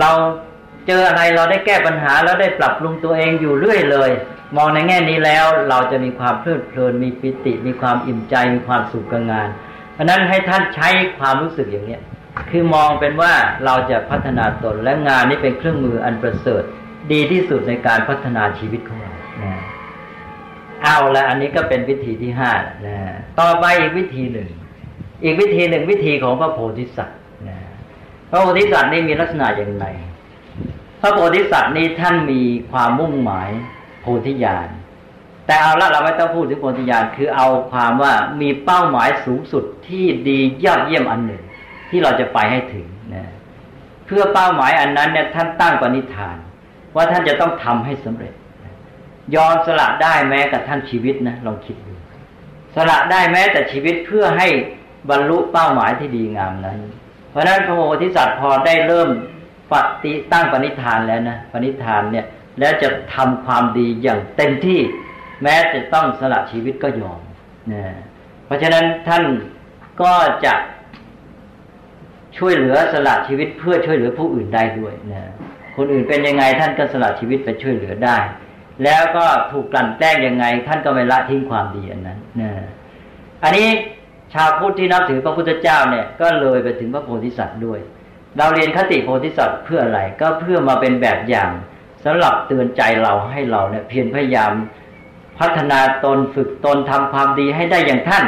[0.00, 0.10] เรา
[0.86, 4.10] เจออะไรเราได้แก้ปัญหาแล้วได้ปรับปรุงตัวเองอยู่เรื่อยเลย
[4.56, 9.48] มองในแง่นี้แล้วเราจะมีความเพลิดเพลินมีปิติ มีความอิ่มใจมีความสุขกับงาน
[9.94, 12.02] เพราะนั้นให้ท่านใช้ความรู้สึกอย่างเนี้ย
[12.50, 13.32] คือมองเป็นว่า
[13.64, 16.62] เราจะพัฒนาตนและงานนี้เป็นเครื่องมืออันประเสริฐ
[17.12, 19.54] ดีที่สุดในการพัฒนาชีวิตของเรานะ
[20.82, 22.52] เอาละอันนี้ก็เป็นวิธีที่ห้า
[22.86, 22.98] นะ
[23.40, 24.48] ต่อไปอีกวิธีหนึ่ง
[25.24, 27.58] อีกวิธีหนึ่งวิธีของพระโพธิสัตว์นะ
[28.30, 29.86] พระโพธิสัตว์นี่มีลักษณะอย่างไร
[31.00, 32.40] พระโพธิสัตว์นี่ท่านมี
[32.70, 33.50] ความมุ่งหมาย
[34.00, 34.68] โพธิญาณ
[35.46, 41.42] แต่เอาละเราไม่ต้องพูดถึงโพธิญาณคือเอาความว่ามีเป้าหมายสูงสุดที่ดียอดเยี่ยมอันหนึ่ง
[41.90, 43.24] ที่เราจะไปให้ถึงนะ
[44.06, 46.36] เพื่อเป้าหมายอันนั้นเนี่ยท่านตั้งปณิธาน
[46.96, 48.32] ว่าท่านจะต้องทำให้สำเร็จ
[49.34, 51.94] ยอมสละได้แม้กระทั่งชีวิตนะลองคิดดู
[52.76, 54.48] สละได้แม้แต่ชีวิตเพื่อให้
[55.10, 56.78] บรรลุเป้าหมายที่ดีงามนั้น
[57.30, 59.08] เพราะฉะนั้นพระโพธิสัตว์พอได้เริ่ม
[59.72, 62.26] ปฏิตั้งปณิธานแล้วนะปณิธานเนี่ย
[62.60, 64.80] แล้วจะทำความดีอย่างเต็มที่
[65.42, 67.20] แม้จะต้องสละชีวิตก็ยอม
[67.72, 67.82] นะ
[68.46, 69.24] เพราะฉะนั้นท่าน
[70.02, 70.12] ก็
[70.44, 70.54] จะ
[72.36, 75.32] ช่วยเหลือสละชีวิตเพื่อช่วยเหลือผู้อื่นได้ด้วยนะ
[75.76, 78.18] คนอื่นเป็นยังไงท่านก็สละชีวิตไปช่วยเหลือได้
[78.84, 82.50] แล้วก็ถูกกลั่นแกล้งยังไง ท่านก็ไม่ละทิ้งความดีอันนั้นนะ
[83.44, 83.68] อันนี้
[84.34, 87.80] ชาวพุทธที่นับถือพระพุทธเจ้าเนี่ย ก็เลยไปถึงพระโพธิสัตว์ด้วย
[88.38, 91.50] เราเรียนคติโพธิสัตว์เพื่ออะไรก็เพื่อมาเป็นแบบอย่าง
[92.04, 94.52] สำหรับเตือนใจเราให้เราเนี่ยเพียรพยายาม
[95.38, 98.24] พัฒนาตนฝึกตนทำความดีให้ได้อย่างท่าน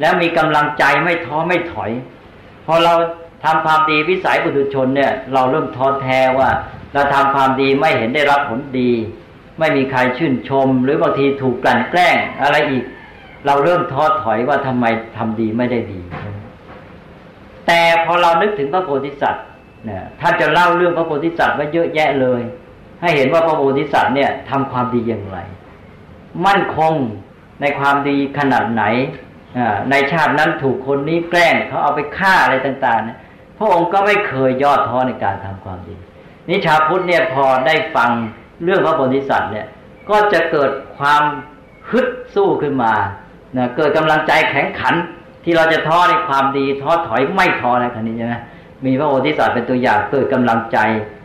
[0.00, 1.90] แล้วมีกำลังใจไม่ท้อไม่ถอย
[2.66, 2.94] พอเรา
[3.44, 6.48] ทำความดีวิสัยบุตุชนเนี่ย เราเริ่มท้อแท้ว่า
[6.96, 8.90] เราทำความดีไม่เห็นได้รับผลดี
[9.58, 12.84] ไม่มีใครชื่นชม หรือบางทีถูกกลั่นแกล้ง อะไรอีก
[13.46, 14.84] เราเริ่มท้อถอยว่าทำไม
[15.16, 16.00] ทำดีไม่ได้ดี
[17.66, 19.46] แต่พอเรานึกถึงพระโพธิสัตว์
[19.84, 22.42] เนี่ยท่านจะเล่าเรื่องพระโพธิสัตว์ไว้เยอะแยะเลย
[23.00, 25.38] ให้เห็นว่าพระโพธิสัตว์เนี่ยทำความดีอย่างไร
[26.46, 26.94] มั่นคง
[27.60, 28.84] ในความดีขนาดไหน
[29.90, 35.96] ในชาตินั้นถูกคนนี้แกล้งเขาเอาไปฆ่าอะไรต่างๆพระองค์ก็ไม่เคยย่อท้อในการทำความดี
[36.48, 38.10] นี่ชาวพุทธเนี่ยพอได้ฟัง
[38.64, 39.66] เรื่องพระโพธิสัตว์เนี่ย
[40.10, 41.22] ก็จะเกิดความ
[41.90, 42.92] ฮึดสู้ขึ้นมา
[43.56, 44.94] นะเกิดกำลังใจแข็งขัน
[45.44, 48.34] ที่เราจะท้อในความดีท้อถอยไม่ท้อในครั้นี้ใช่ไหม
[48.84, 50.78] มีพระโพธิสัตว์เป็นตัวอย่างเกิดกำลังใจ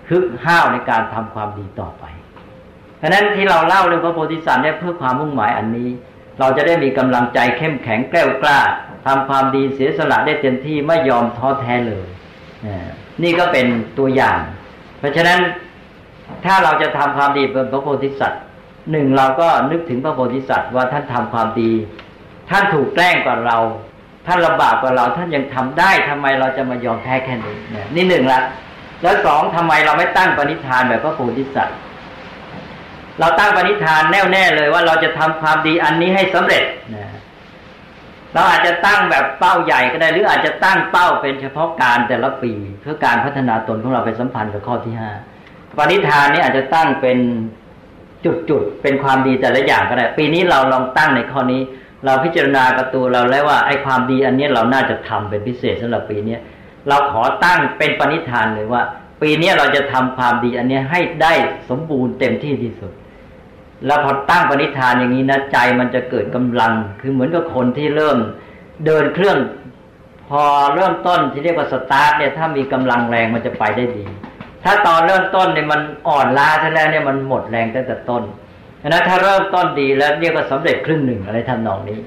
[0.09, 2.03] ฮึกห้าวในการทำความดีต่อไป
[2.97, 5.89] เพราะนั้นที่เราเล่าเรื่องพระโพธิสัตว์เนี่ยเพื่อความมุ่งหมายอันนี้
[6.39, 8.59] เราจะได้มีกำลังใจเข้มแข็งแกล้วกล้า
[9.05, 12.07] ทำความดีเสียสละได้เต็มที่ไม่ยอมท้อแท้เลย
[13.23, 14.39] นี่ก็เป็นตัวอย่าง
[15.01, 15.39] เพราะฉะนั้น
[16.45, 18.41] ถ้าเราจะทำความดีเป็นพระโพธิสัตว์
[18.91, 21.71] หนึ่งเราก็นึกถึงพระโพธิสัตว์ว่าท่านทำความดี
[22.49, 23.57] ท่านถูกแกล้งกว่าเรา
[24.27, 28.41] ท่านลำบากกว่าเรา ท่านยังทำได้ทำไมเราจะมายอมแพ้แค่นี้นี่นี่หนึ่งละ
[29.03, 31.77] แล้วสองทำไมเราไม่ตั้งปณิธานแบบพระโพธิสัตว์
[33.19, 36.63] เราตั้งปณิธานแน่วแน่เลยว่าเราจะทำความดีอันนี้ให้สำเร็จ
[36.95, 37.05] นะ
[38.33, 45.11] เราอาจจะตั้งแบบเป้าใหญ่ก็ได้ หรืออาจจะตั้งเป้าเป็นเฉพาะการแต่ละปี เพื่อการพัฒนาตนของเราไปสัมพันธ์กับข้อที่ห้า
[45.77, 47.17] ปณิธานนี้อาจจะตั้งเป็น
[48.49, 51.61] จุดๆเป็นความดีแต่ละอย่างก็ได้ ปีนี้เราลองตั้งในข้อนี้
[52.05, 56.39] เราพิจารณากับตัวเราแล้วว่าไอ้ความดีอันนี้เราน่าจะทำเป็นพิเศษสำหรับปีเนี้ย
[56.87, 58.81] เราขอตั้งเป็นปณิธานเลยว่า
[59.21, 61.33] ปีนี้เราจะทำความดีอันนี้ให้ได้
[61.69, 62.91] สมบูรณ์เต็มที่ที่สุด
[63.85, 68.17] แล้วพอตั้งปณิธานอย่างนี้นะใจมันจะเกิดกำลัง คือเหมือนกับคนที่เริ่ม
[68.85, 69.37] เดินเครื่อง
[70.29, 70.43] พอ
[70.75, 74.03] เริ่มต้นที่เรียกว่าสตาร์ทเนี่ยถ้ามีกำลังแรงมันจะไปได้ดี
[74.63, 78.23] ถ้าตอนเริ่มต้นเนี่ยมันอ่อนล้าซะแล้วเนี่ยมันหมดแรงตั้งแต่ต้น
[78.87, 81.99] นะถ้าเริ่มต้นดีแล้วเรียกว่าสำเร็จครึ่งหนึ่งอะไรทำนองนี้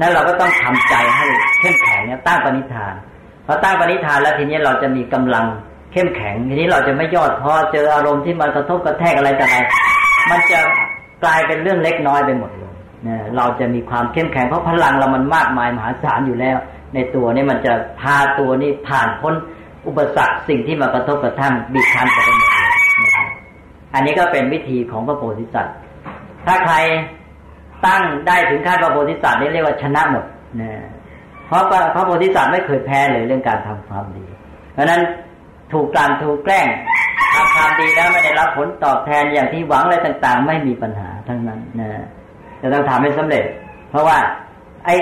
[0.00, 1.26] นั่นเราก็ต้องทำใจให้
[1.60, 2.94] เข้มแข็งเนี่ยตั้งปณิธาน
[3.46, 5.44] พอตั้งปณิธานแล้วทีนี้เราจะมีกำลัง
[5.92, 9.56] เข้มแข็ง ทีนี้เราจะไม่ยอดพอเจออารมณ์ที่มันกระทบกระแทกอะไรต่ออะไร
[10.30, 10.60] มันจะ
[11.24, 12.72] กลายเป็นเรื่องเล็กน้อยไปหมดเลย
[13.36, 16.56] เราจะมีความเข้มแข็งเพราะพลังเรามันมากมายมหาศาลอยู่แล้ว
[16.94, 19.34] ในตัวนี้มันจะพาตัวนี้ผ่านพ้น
[19.86, 22.70] อุปสรรคสิ่งที่มากระทบกระทั่งบีบคั้นไปหมดเลย
[23.94, 25.76] อันนี้ก็เป็นวิธีของพระโพธิสัตว์
[26.46, 26.74] ถ้าใคร
[27.86, 30.24] ตั้งได้ถึงขั้นพระโพธิสัตว์นี่เรียกว่าชนะหมด
[30.60, 30.70] นะ
[31.46, 34.24] เพราะพระโพธิสัตว์ไม่เคยแพ้เลยเรื่องการทำความดี
[34.72, 35.02] เพราะนั้น
[35.72, 36.66] ถูกกลั่นถูกแกล้ง
[37.40, 41.90] ทำความดีแล้วไม่ได้รับผลตอบแทนอย่างที่หวังอะไรต่าง ๆ ไม่มีปัญหาทั้งนั้นนะ
[42.60, 43.44] จะต้องทำให้สำเร็จ
[43.90, 44.16] เพราะว่า
[44.86, 44.94] ไอ้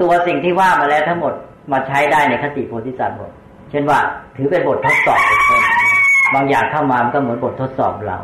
[0.00, 1.34] ตัวสิ่งที่ว่ามาแล้วทั้งหมด
[1.72, 3.30] มาใช้ได้ในคติโพธิสัตว์หมด
[3.70, 3.98] เช่นว่า
[4.36, 5.62] ถือเป็นบททดสอบเป็นต้น
[6.34, 8.18] บางอย่างเข้ามามันก็เหมือนบททดสอบเรา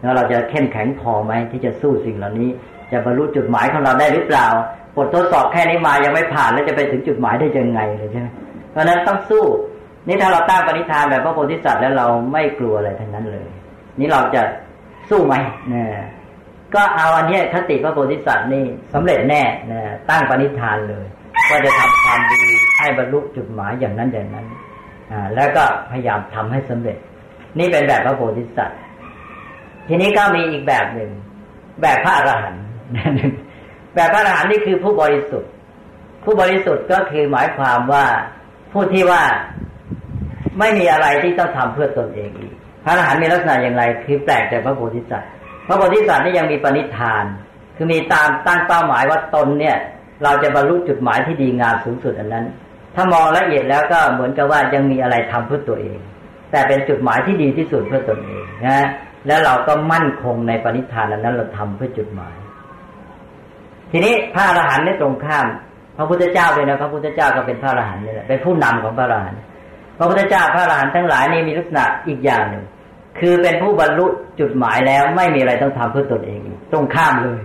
[0.00, 2.48] แล้วเราจะเข้มแข็งพอไหมที่จะสู้สิ่งเหล่านี้
[2.92, 4.46] จะบรรลุจุดหมายของเราได้หรือเปล่า
[4.96, 8.28] บททดสอบแค่นี้มายังไม่ผ่านแล้วจะไปถึงจุดหมายได้ยังไงเลยใช่ไหม
[8.70, 9.44] เพราะนั้นต้องสู้
[10.08, 13.48] นี่ถ้าเราตั้งปณิธานแบบพระโพธิสัตว์แล้วเราไม่กลัวอะไรทั้งนั้นเลย
[13.98, 14.42] นี่เราจะ
[15.10, 15.34] สู้ไหม
[15.70, 15.88] เนี่ย
[16.74, 21.06] ก็เอาอันนี้คติพระโพธิสัตว์นี่สำเร็จแน่นะตั้งปณิธานเลย
[21.50, 22.42] ว่าจะทำความดี
[22.78, 24.46] ให้บรรลุจุดหมายอย่างนั้นอย่างนั้น
[25.12, 26.96] อ่าแล้วก็พยายามทำให้สำเร็จ
[27.58, 28.78] นี่เป็นแบบพระโพธิสัตว์
[29.88, 31.10] ทีนี้ก็มีอีกแบบหนึ่ง
[31.82, 32.64] แบบพระอรหันต์
[33.94, 35.50] แบบพระอรหันต์นี่คือผู้บริสุทธิ์
[36.24, 38.04] ผู้บริสุทธิ์ก็คือหมายความว่า
[38.72, 39.22] ผู้ที่ว่า
[40.58, 42.52] ไม่มีอะไรที่ต้องทำเพื่อตนเองอีก
[42.84, 45.30] พระอรหันต์มีลักษณะอย่างไร คือแปลกจากพระโพธิสัตว์
[45.66, 47.24] พระโพธิสัตว์นี่ยังมีปณิธาน
[47.76, 49.76] คือมีตามตั้งเป้าหมายว่าตนเนี่ย
[50.24, 52.46] เราจะบรรลุจุดหมายที่ดีงามสูงสุดอันนั้น
[52.94, 55.98] ถ้ามองละเอียดแล้วก็เหมือนกับว่ายังมีอะไรทำเพื่อตัวเอง
[56.50, 58.86] แต่เป็นจุดหมายที่ดีที่สุดเพื่อตนเองนะ
[59.26, 62.36] แล้วเราก็มั่นคงในปณิธานอันนั้นเราทำเพื่อจุดหมาย
[63.90, 65.46] ทีนี้พระอรหันต์ในตรงข้าม
[65.96, 69.40] พระพุทธเจ้าเลยนะพระพุทธเจ้าก็เป็นพระอรหันต์นี่แหละเป็นผู้นำของพระอรหันต์
[69.98, 72.64] พระพุทธเจ้าพระอรหันต์ทั้งหลายนี่มีลักษณะอีกอย่างหนึ่ง
[73.18, 74.06] คือเป็นผู้บรรลุ
[74.40, 76.40] จุดหมายแล้วไม่มีอะไรต้องทำเพื่อตนเอง
[76.72, 77.40] ตรงข้ามเลย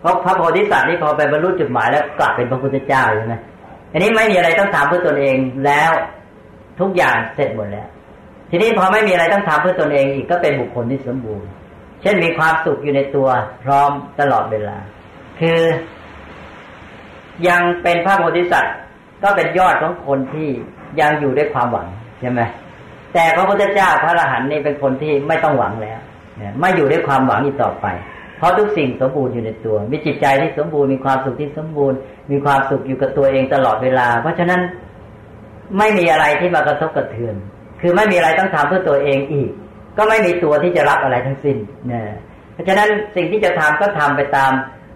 [0.00, 3.34] เพราะพระโพธิสัตว์นี่พอไปบรรลุจุดหมายแล้วกลับเป็นพระพุทธเจ้าใช่ไหม
[3.92, 5.90] อันนี้ไม่มีอะไรต้องทำเพื่อตนเองแล้ว
[6.80, 7.88] ทุกอย่างเสร็จหมดแล้ว
[8.50, 11.48] ทีนี้พอไม่มีอะไรต้องทำเพื่อตนเองอีกก็เป็นบุคคลที่สมบูรณ์
[12.02, 13.28] เช่นมีความสุขอยู่ในตัว
[13.64, 13.90] พร้อม
[14.20, 14.78] ตลอดเวลา
[15.40, 15.60] คือ
[17.48, 18.76] ยังเป็นพระโพธิสัตว์
[19.22, 20.48] ก็เป็นยอดของคนที่
[21.00, 21.88] ยังอยู่ด้วยความหวัง
[22.20, 22.40] ใช่ไหม
[23.14, 25.98] แต่พระพุทธเจ้าพระอรหันต์นี่เป็นคนที่ไม่ต้องหวังแล้ว
[26.60, 27.86] ไม่อยู่ด้วยความหวังอีกต่อไป
[28.38, 31.98] เพราะทุกสิ่งสมบูรณ์อยู่ในตัว มีจิตใจที่สมบูรณ์มีความสุขที่สมบูรณ์
[32.30, 34.60] มีความสุขอยู่กับตัวเองตลอดเวลา เพราะฉะนั้น
[35.78, 37.34] ไม่มีอะไรที่มากระทบกระเทือน
[37.80, 39.50] คือไม่มีอะไรต้องทำเพื่อตัวเองอีก
[39.98, 41.56] ก็ไม่มีตัวที่จะรับอะไรทั้งสิ้น
[41.92, 42.02] นะ
[42.52, 44.52] เพราะฉะนั้นสิ่งที่จะทำก็ทำไปตาม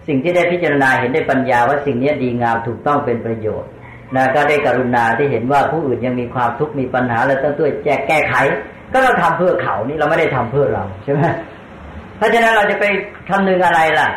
[0.07, 3.69] สิ่งที่ได้พิจารณาเห็นได้ปัญญาว่าสิ่งนี้ดีงามถูกต้องเป็นประโยชน์
[4.15, 8.35] นะก็ได้กรุณาที่เห็นว่าผู้อื่นยังมีความทุกข์มีปัญหาแล้วต้องช่วยแจกแก้ไข
[8.91, 11.21] ก็เราทำเพื่อเขานี่เราไม่ได้ทำเพื่อเราใช่ไหม
[12.17, 12.85] เพราะฉะนั้นเราจะไป
[13.29, 14.07] คำนึงอะไรล่ะ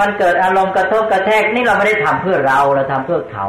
[0.00, 3.46] มันเกิดอารมณ์กระทบกระแทกนี่เราไม่ได้ทำเพื่อเราเราทำเพื่อเขา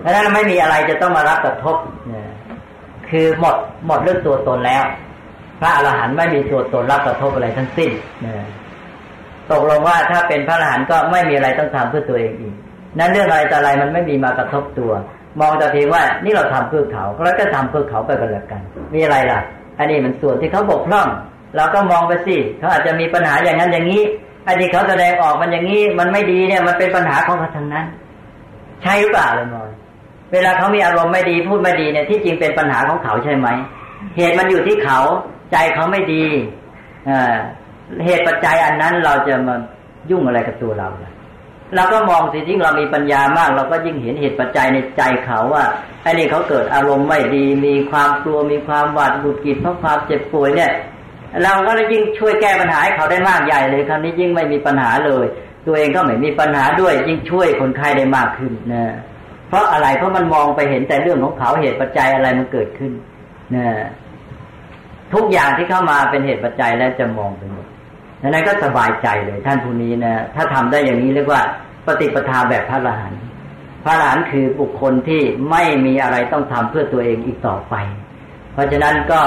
[0.00, 1.76] เพราะฉะนั้นไม่มีอะไรจะต้องมารับกระทบ
[2.08, 2.28] เนี่ย
[3.10, 4.84] คือหมดหมดเรื่องตัวตนแล้ว
[5.60, 7.90] พระอรหันต์ไม่มีตัวตนรับกระทบอะไรทั้งสิ้น
[8.22, 8.44] เนี่ย
[9.50, 12.54] ตกลงว่าถ้าเป็นพระอรหันต์ก็ไม่มีอะไรต้องทำเพื่อตัวเองอีก
[12.98, 14.92] นั้นเรื่องอะไรแต่อะไรมันไม่มีมากระทบตัว
[15.40, 18.62] มองแต่เพียงว่านี่เราทำเพื่อเขาแล้วก็ทำเพื่อเขาไปกันล้วกัน
[18.94, 19.40] มีอะไรล่ะ
[19.78, 21.08] อันนี้มันส่วนที่เขาบกพร่อง
[21.56, 24.02] เราก็มองไปสิเขาอาจจะมีปัญหาอย่างนั้นอย่างนี้
[24.44, 27.86] ไอ้ที่เขาแสดงออกมันอย่างนี้มันไม่ดีเนี่ย มันเป็นปัญหาของเขาทั้งนั้น
[28.82, 29.70] ใช่หรือเปล่าเลยมอย
[30.32, 33.48] เวลาเขามีอารมณ์ไม่ดีพูดไม่ดีเนี่ยที่จริงเป็นปัญหาของเขาใช่ไหม
[34.16, 35.00] เหตุมันอยู่ที่เขา
[35.52, 36.24] ใจเขาไม่ดี
[37.08, 37.10] อ
[38.04, 39.54] เหตุปัจจัยอันนั้นเราจะมา
[40.10, 41.13] ยุ่งอะไรกับตัวเราล่ะ
[41.76, 45.64] เราก็มองสิยิ่งเรามีปัญญามาก เราก็ยิ่งเห็นเหตุปัจจัยในใจเขาว่า
[46.02, 50.70] ไอ้นี่เขาเกิดอารมณ์ไม่ดี มีความกลัวมีความหวาดหงุดหงิดเพราะความเจ็บป่วยเนี่ย
[51.42, 55.26] เราก็เลยยิ่งช่วยแก้ปัญหาให้เขาได้มากใหญ่เลยครั้นี้ยิ่งไม่มีปัญหาเลย
[55.66, 58.84] ตัวเองก็ไม่มีปัญหาด้วย ยิ่งช่วยคนไข้ได้มากขึ้นนะ
[59.48, 62.92] เพราะอะไรเพราะมันมองไปเห็นแต่เรื่องของเขาเหตุปัจจัยอะไรมันเกิดขึ้น
[63.56, 63.66] นะ
[65.14, 67.66] ทุกอย่างที่เข้ามาเป็นเหตุปัจจัยแล้วจะมองไปหมด
[68.22, 71.42] ดังนั้นก็สบายใจเลยท่านผู้นี้นะ ถ้าทำได้อย่างนี้เรียกว่า
[71.86, 73.20] ปฏิปทาแบบพระอรหันต์
[73.84, 77.74] พระอรหันต์คือบุคคลที่ไม่มีอะไรต้องทำเพื่อตัวเองอีกต่อไป
[78.52, 79.20] เพราะฉะนั้นก็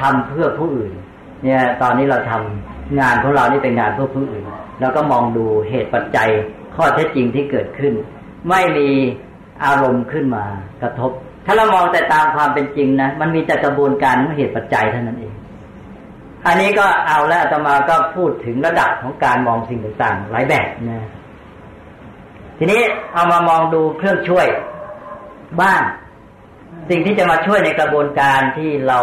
[0.00, 0.92] ทำเพื่อผู้อื่น
[1.42, 4.44] เนี่ย ตอนนี้เราทำงานของเรานี่เป็นงานเพื่อผู้อื่น
[4.80, 6.28] เราก็มองดูเหตุปัจจัย
[6.74, 7.92] ข้อเท็จจริงที่เกิดขึ้น
[8.48, 8.88] ไม่มี
[9.64, 10.44] อารมณ์ขึ้นมา
[10.82, 11.10] กระทบ
[11.46, 15.34] ถ้าเรามองแต่ตามความเป็นจริงนะมันมีแต่กระบวนการเหตุปัจจัยเท่านั้นเอง
[16.46, 21.08] อันนี้ก็เอาแล้วอาตมาก็พูดถึงระดับของการมองสิ่งต่างๆ หลายแบบนะ
[22.64, 22.82] ทีนี้
[23.14, 24.46] เอามามองดูเครื่องช่วย
[25.60, 25.82] บ้าง
[26.90, 28.98] สิ่งที่จะมาช่วยในกระบวนการที่เรา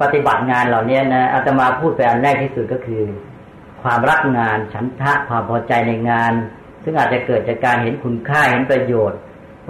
[0.00, 3.02] ปฏิบัติงานเหล่านี้นะอาตมาพูดไปอันแรกที่สุดก็คือ
[3.82, 6.32] ความรักงานฉันทะความพอใจในงาน
[6.82, 9.18] ซึ่งอาจจะเกิดจากการเห็นคุณค่าเห็นประโยชน์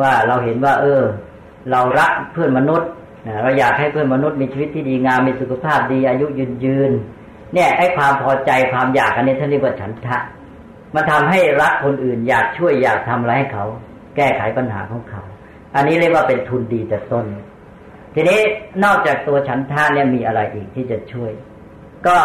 [0.01, 1.03] ว่าเราเห็นว่า เออ
[1.71, 2.89] เรารักเพื่อนมนุษย์
[3.43, 6.93] เราอยากให้เพื่อนมนุษย์มีชีวิตที่ดีงามมีสุขภาพดีอายุยืนยืน
[7.55, 10.19] เนี่ยไอ้ความพอใจความอยากอันนี้ท่านเรียกว่าฉันทะ
[10.95, 13.65] มันทำให้รักคนอื่น อยากช่วยอยากทำอะไรให้เขา
[14.17, 15.23] แก้ไขปัญหาของเขา
[15.75, 17.27] อันนี้เรียกว่าเป็นทุนดีแต่ต้น
[18.15, 18.41] ทีนี้
[18.85, 21.31] นอกจากตัวฉันทาเนี่ยมีอะไรอีกที่จะช่วย
[22.07, 22.19] ก็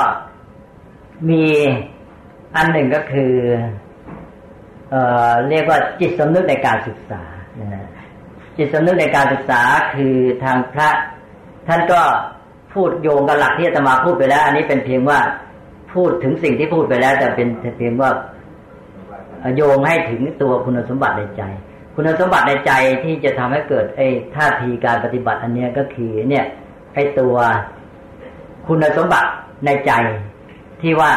[1.30, 1.46] มี
[2.56, 3.34] อันหนึ่งก็คือ
[4.90, 7.24] เอ่อเรียกว่าจิตสำนึกในการศึกษา
[8.58, 9.62] จิตสำนึกในการศึกษา
[9.96, 10.90] คือทางพระ
[11.68, 12.02] ท่านก็
[12.74, 15.20] พูดโยงกับหลักที่อาตมาพูดไปแล้ว อันนี้เป็นเพียงว่า
[15.94, 17.48] พูดถึงสิ่งที่พูดไปแล้ว แต่เป็น
[17.78, 18.10] เพียงว่า
[19.56, 21.44] โยงให้ถึงตัวคุณสมบัติในใจ
[21.96, 22.72] คุณสมบัติในใจ
[23.04, 26.46] ที่จะทำให้เกิดไอ้ท่าทีการปฏิบัติอันนี้ก็คือเนี่ย
[26.94, 27.36] ไอ้ตัว
[28.68, 29.30] คุณสมบัติ
[29.66, 29.92] ในใจ
[30.82, 31.12] ที่ว่า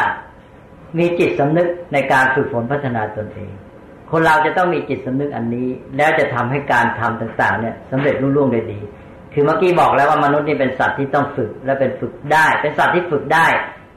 [0.97, 3.51] มีจิตสำนึกในการฝึกฝนพัฒนาตนเอง
[4.11, 5.67] คนเราจะต้องมีจิตสำนึกอันนี้
[5.97, 8.79] แล้วจะทำให้การทำต่างๆ เนี่ยสำเร็จรุ่งรืองได้ดี
[9.33, 13.45] คือเมื่อกี้บอกแล้วว่ามนุษย์นี่เป็นสัตว์ที่ต้องฝึก และเป็นฝึกได้ เป็นสัตว์ที่ฝึกได้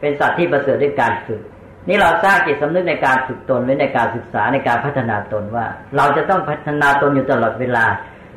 [0.00, 1.42] เป็นสัตว์ที่ประเสริฐด้วยการฝึก
[1.88, 5.66] นี่เราสร้างจิตสำนึกในการฝึกตนไว้ในการศึกษาในการพัฒนาตนว่า
[5.96, 7.84] เราจะต้องพัฒนาตนอยู่ตลอดเวลา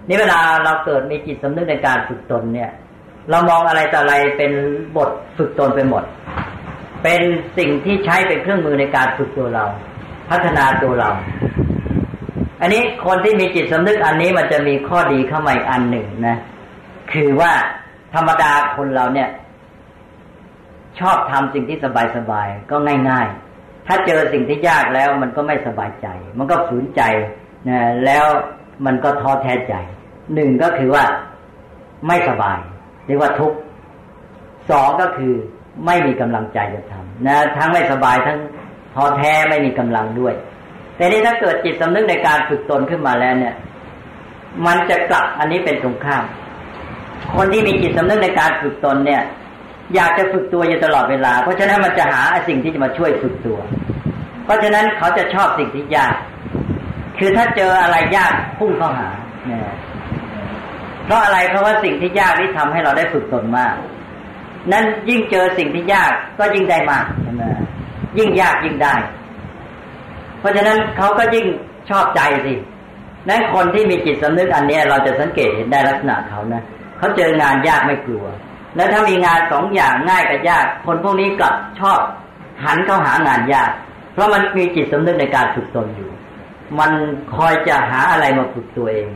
[0.08, 2.72] นี่เวลาเราเกิดมีจิตสำนึกในการฝึกตนเนี่ย
[3.30, 4.52] เรามองอะไรต่ออะไรเป็น
[4.98, 6.04] บทฝึกตนไปหมด
[7.04, 7.22] เป็น
[7.58, 9.66] สิ่งที่ใช้เป็นเครื่องมือในการฝึกตัวเรา
[10.30, 11.10] พัฒนาตัวเรา
[12.62, 16.38] อันนี้คนที่มีจิตสำนึกอันนี้มันจะมีข้อดีเข้ามาอีกอันหนึ่งนะ
[17.12, 17.52] คือว่า
[18.14, 19.30] ธรรมดาคนเราเนี่ย
[21.00, 21.78] ชอบทำสิ่งที่
[22.18, 22.76] สบายๆก็
[23.10, 23.28] ง่าย
[23.58, 27.02] ๆ ถ้าเจอสิ่งที่ยากแล้วมันก็ไม่สบายใจ มันก็ฝืนใจ
[27.70, 28.26] นะแล้ว
[28.86, 29.76] มันก็ท้อแท้ใจ
[30.34, 31.06] หนึ่งก็คือว่า
[32.08, 32.60] ไม่สบาย
[33.06, 33.58] เรียกว่าทุกข์
[34.70, 35.34] สองก็คือ
[35.86, 38.38] ไม่มีกำลังใจจะทำนะทั้งไม่สบายทั้ง
[38.96, 40.34] ท้อแท้ไม่มีกำลังด้วย
[40.96, 43.56] แต่นี่ถ้าเกิดจิตสำนึกในการฝึกตนขึ้นมาแล้วเนี่ย
[44.66, 46.24] มันจะกลับอันนี้เป็นตรงข้าม
[47.36, 49.22] คนที่มีจิตสำนึกในการฝึกตนเนี่ย
[49.96, 53.60] อยากจะฝึกตัวอยู่ตลอดเวลา เพราะฉะนั้นมันจะหาสิ่งที่จะมาช่วยฝึกตัว
[54.46, 56.16] เพราะฉะนั้นเขาจะชอบสิ่งที่ยาก
[57.20, 59.10] คือถ้าเจออะไรยากพุ่งเข้าหา
[59.48, 59.62] เนี่ย
[61.06, 63.76] เพราะอะไรเพราะว่าสิ่งที่ยากนี่ทำให้เราได้ฝึกตนมาก
[64.72, 67.44] นั้นยิ่งเจอสิ่งที่ยากก็ยิ่งได้มากใช่ไหม
[68.18, 68.96] ยิ่งยากยิ่งได้
[70.40, 71.46] เพราะฉะนั้นเขาก็ยิ่ง
[71.90, 72.56] ชอบใจสิ
[73.30, 76.62] นั้นคนที่มีจิตสำนึกอันนี้เราจะสังเกตเห็นได้ลักษณะเขานะ
[76.98, 78.26] เขาเจองานยากไม่กลัว
[78.78, 82.00] แล้วถ้ามีงานสองอย่างง่ายกับยาก คนพวกนี้กลับชอบ
[82.64, 83.70] หันเข้าหางานยาก
[84.14, 86.10] เพราะมันมีจิตสำนึกในการฝึกตนอยู่
[86.80, 86.92] มัน
[87.36, 89.08] คอยจะหาอะไรมาฝึกตัวเอง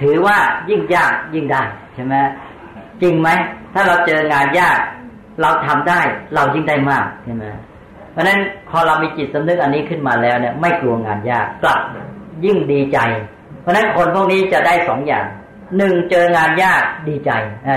[0.00, 0.36] ถือว่า
[0.70, 1.62] ยิ่งยากยิ่งได้
[1.94, 2.14] ใช่ไหม
[3.02, 3.28] จริงไหม
[3.74, 4.78] ถ้าเราเจองานยาก
[5.40, 6.00] เราทำได้
[6.34, 7.44] เรายิ่งได้มากใช่ไหม
[8.12, 8.38] เพราะฉะนั้น
[8.70, 11.80] พอเรามีจิตสำนึกอันนี้ขึ้นมาแล้วเนี่ย ไม่กลัวงานยากกลับ
[12.44, 12.98] ยิ่งดีใจ
[13.60, 15.26] เพราะฉะนั้นคนพวกนี้จะได้สองอย่าง
[15.76, 17.30] หนึ่งเจองานยากดีใจ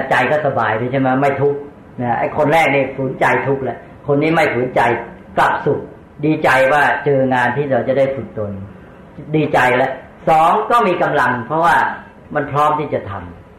[0.09, 1.59] ใจก็สบายใช่ไหมไม่ทุกข์
[2.01, 3.77] นะไอ้คนแรกเนี่ยฝืนใจทุกข์แหละ
[4.07, 4.81] คนนี้ไม่ฝืนใจ
[5.37, 5.79] กลับสุข
[6.25, 8.51] ดีใจว่าเจองานที่เราจะได้ฝึกตน
[9.35, 9.91] ดีใจแล้ว
[10.29, 11.75] สองก็มีกำลัง เพราะว่า
[12.35, 13.11] มันพร้อมที่จะท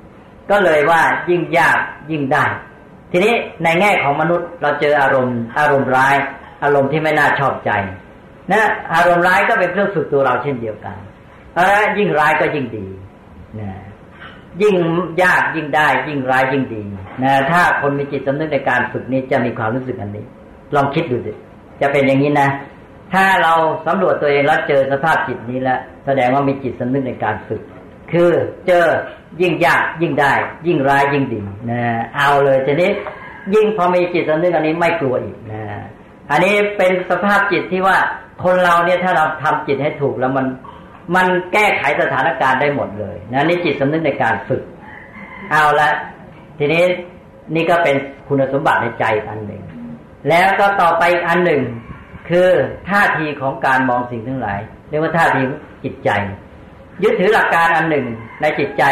[0.02, 1.78] ำก็เลยว่ายิ่งยาก
[2.10, 2.44] ยิ่งได้
[3.10, 6.16] ทีนี้ในแง่ของมนุษย์เราเจออารมณ์ อารมณ์ร้าย
[6.64, 7.70] อารมณ์ที่ไม่น่าชอบใจ
[8.52, 10.96] นะอารมณ์ร้ายก็เป็นเครื่องฝึกตัวเราเช่นเดียวกัน
[11.52, 11.64] เพราะ
[11.98, 12.86] ยิ่งร้ายก็ยิ่งดี
[14.62, 14.76] ยิ่ง
[15.22, 16.82] ยากยิ่งได้ ยิ่งร้ายยิ่งดี
[17.22, 20.24] นะถ้าคนมีจิตสำนึกในการฝึกนี้จะมีความรู้สึกอันนี้
[20.74, 21.32] ลองคิดดูสิ
[21.80, 22.48] จะเป็นอย่างนี้นะ
[23.12, 23.54] ถ้าเรา
[23.86, 27.62] สำรวจตัวเองแล้วเจอสภาพจิตนี้แล้วแสดงว่ามีจิตสำนึกในการฝึก
[28.12, 28.30] คือ
[28.66, 28.86] เจอ
[29.40, 30.32] ยิ่งยากยิ่งได้
[30.66, 31.40] ยิ่งร้ายยิ่งดี
[31.70, 31.82] นะ
[32.16, 32.90] เอาเลยทีนี้
[33.54, 35.62] ยิ่งพอมีจิตสำนึกอันนี้ไม่กลัวอีกนะ
[36.30, 37.96] อันนี้เป็นสภาพจิตที่ว่า
[38.44, 40.46] คนเราเนี่ยถ้าเราทำจิตให้ถูกแล้วมัน
[41.14, 44.62] มันแก้ไขสถานการณ์ได้หมดเลยนะนี่จิตสำนึกในการฝึก
[45.50, 45.88] เอาละ
[46.58, 46.82] ทีนี้
[47.54, 47.96] นี่ก็เป็น
[48.28, 49.62] คุณสมบัติในใจอันหนึ่ง
[50.28, 51.62] แล้วก็ต่อไปอีกอันหนึ่ง
[52.28, 52.48] คือ
[52.88, 55.40] ท่าทีของการมองสิ่งทั้งหลายเรียกว่าท่าที
[55.84, 56.10] จิตใจ
[57.02, 58.06] ยึดถือหลักการอันหนึ่ง
[58.40, 58.82] ในจิตใจ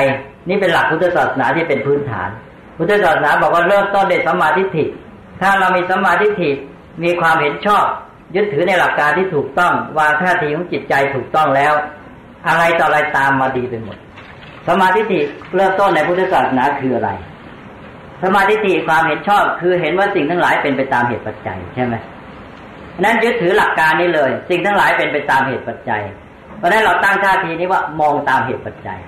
[0.49, 2.29] นี่เป็นหลักพุทธศาสนาที่เป็นพื้นฐาน
[2.79, 4.85] พุทธศาสนาบอกว่าเริ่มต้นด้วยสัมมาทิฏฐิ
[5.41, 6.51] ถ้าเรามีสัมมาทิฏฐิ
[7.05, 7.85] มีความเห็นชอบ
[8.35, 11.73] ยึดถือในหลักการที่ถูกต้องวางท่าทีของจิตใจถูกต้องแล้ว
[12.49, 13.99] อะไรต่ออะไรตามมาดีไปหมด
[14.69, 15.21] สมาธิิ
[15.55, 17.11] เริ่มต้นในพุทธศาสนาคืออะไร
[18.23, 21.95] สมาธิิความเห็นชอบคือเห็นว่าสิ่งทั้งหลายเป็นไปตามเหตุปัจจัยใช่ไหม
[23.03, 26.03] นั้นยึดถือหลักการนี้เลย สิ่งทั้งหลายเป็นไปตามเหตุปัจจัย
[26.59, 28.99] เพราะนั้นเราตั้งท่าทีนี้ว่ามองตามเหตุปัจจัย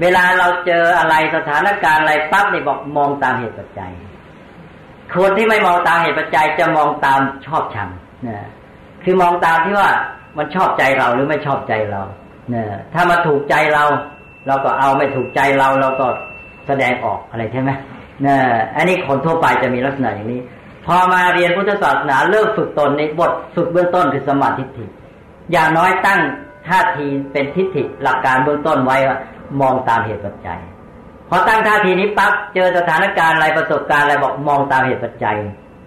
[0.00, 3.92] เวลาเราเจออะไรสถานการณ์อะไรปั๊บนี่บอกมองตามเหตุปัจจัย
[5.14, 7.88] คนที่ไม่มองตามเหตุปัจจัยจะมองตามชอบชัง
[8.28, 8.38] นะ
[9.04, 9.90] คือมองตามที่ว่า
[10.38, 12.02] มันชอบใจเราหรือไม่ชอบใจเรา
[12.50, 13.84] เนี่ยถ้ามาถูกใจเรา
[14.46, 16.06] เราก็เอาไม่ถูกใจเราเราก็
[16.66, 17.70] แสดงออกอะไรใช่ไหม
[18.22, 18.38] เนี่ย
[18.76, 20.40] อันนี้คนทั่วไปจะมีลักษณะอย่างนี้
[20.86, 24.84] พอมาเรียนพุทธศาสนาเริ่มฝึกตนในบทฝึกเบื้องต้นคือสมาธิทิ
[25.52, 26.20] อย่างน้อยตั้ง
[26.68, 29.18] ท่าทีเป็นทิฏฐิหลักการเบื้องต้นไว้ว่า
[29.60, 30.58] มองตามเหตุปัจจัย
[31.28, 35.36] พอตั้งท่าทีนี้ปั๊บเจอสถานการณ์อะไรประสบการณ์อะไรบอกมองตามเหตุปัจจัย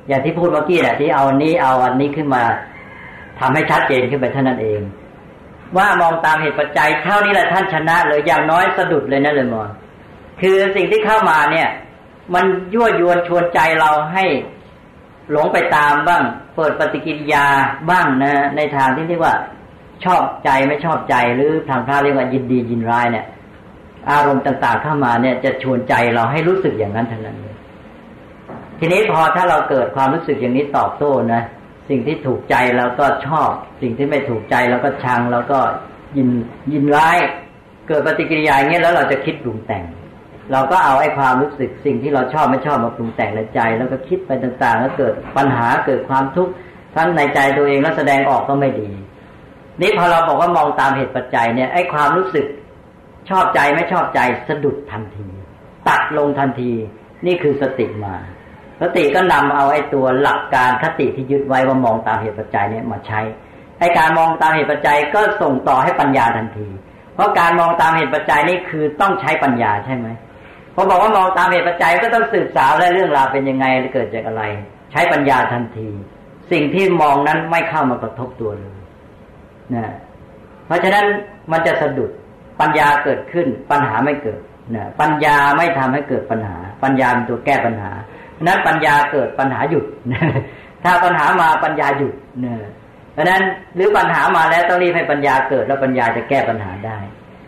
[0.07, 2.43] อย่างที่พูดเมื่อกี้แหละที่เอาอันนี้เอาอันนี้ขึ้นมา
[3.39, 4.81] ทำให้ชัดเจนขึ้นไปเท่านั้นเอง
[5.77, 9.69] ว่ามองตามเหตุปัจจัยเท่านี้แหละท่านชนะเลยอย่างน้อยสะดุดเลยนะเลยมอง
[10.41, 11.67] คือสิ่งที่เข้ามาเนี่ย
[12.33, 14.23] มันยั่วยวนชวนใจเราให้
[15.31, 16.23] หลงไปตามบ้าง
[16.55, 17.45] เปิดปฏิกิริยา
[17.89, 19.35] บ้างนะ ในทางที่เรียกว่า
[20.05, 23.25] ชอบใจไม่ชอบใจหรือทางพระเรียกว่ายินดียินร้ายเนี่ย
[24.11, 27.37] อารมณ์ต่างๆเข้ามาเนี่ย จะชวนใจเราให้รู้สึกอย่างนั้นเท่านั้น
[28.79, 31.41] ทีนี้พอถ้าเราเกิดความรู้สึกอย่างนี้ตอบโต้นะ
[31.89, 33.49] สิ่งที่ถูกใจเราก็ชอบ
[33.81, 35.59] สิ่งที่ไม่ถูกใจเราก็ชังแล้วก็
[36.17, 36.29] ยิน
[36.73, 37.17] ยินร้าย
[37.87, 39.83] เกิดปฏิกิริยาอย่างนี้แล้วเราจะคิดปรุงแต่ง
[40.51, 46.53] เราก็เอาไอ้ความรู้สึกสิ่งที่เราชอบไม่ชอบมาปรุงแต่งในใจ แล้วก็คิดไปต่างๆ แล้วเกิดปัญหาเกิดความทุกข์
[46.95, 48.89] ทั้งในใจตัวเองแล้วแสดงออกก็ไม่ดี
[49.81, 52.45] นี่พอเราบอกว่ามองตามเหตุปัจจัยเนี่ยไอ้ความรู้สึก
[53.29, 55.27] ชอบใจไม่ชอบใจสะดุดทันที
[55.87, 56.71] ตัดลงทันที
[57.25, 58.15] นี่คือสติมา
[58.81, 63.21] สติก็นำเอาไอ้ตัวหลักการคติที่ยึดไว้ว่ามองตามเหตุปัจจัยเนี่ยมาใช้
[63.79, 66.67] ไอ้การมองตามเหตุปัจจัยก็ส่งต่อให้ปัญญาทันที
[67.15, 70.07] เพราะการมองตามเหตุปัจจัยนี่คือต้องใช้ปัญญาใช่ไหม
[70.75, 74.43] พอบอกว่ามองตามเหตุปัจจัยก็ต้องสืบสาวและเรื่องราวเป็นยังไงเกิดจากอะไร
[74.91, 75.87] ใช้ปัญญาทันที
[76.51, 78.77] สิ่งที่มองนั้นไม่เข้ามากระทบตัวเลย
[79.75, 79.85] นะ
[80.65, 81.05] เพราะฉะนั้น
[81.51, 82.11] มันจะสะดุด
[82.61, 84.41] ปัญญาเกิดขึ้นปัญหาไม่เกิด
[84.75, 87.91] นะปัญญาไม่ทำให้เกิดปัญหา ปัญญาเป็นตัวแก้ปัญหา
[88.43, 89.85] นั้นปัญญาเกิดปัญหาหยุด
[90.83, 92.57] ถ้าปัญหามาปัญญาหยุดเนี่ย
[93.13, 93.43] เพราะนั้น
[93.75, 96.97] หรือปัญหามาแล้วต้องรีบให้ปัญญาเกิดแล้วปัญญาจะแก้ปัญหาได้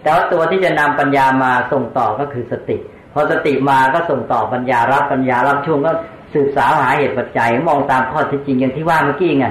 [0.01, 2.77] แต่ว่าตัวที่จะนำปัญญามาส่งต่อก็คือสติ
[3.13, 5.91] พอสติมาก็ส่งต่อปัญญารับปัญญารับช่วงก็
[6.33, 9.47] สืบสาวหาเหตุปัจจัยมองตามข้อที่จริงอย่างที่ว่าเมื่อกี้ไง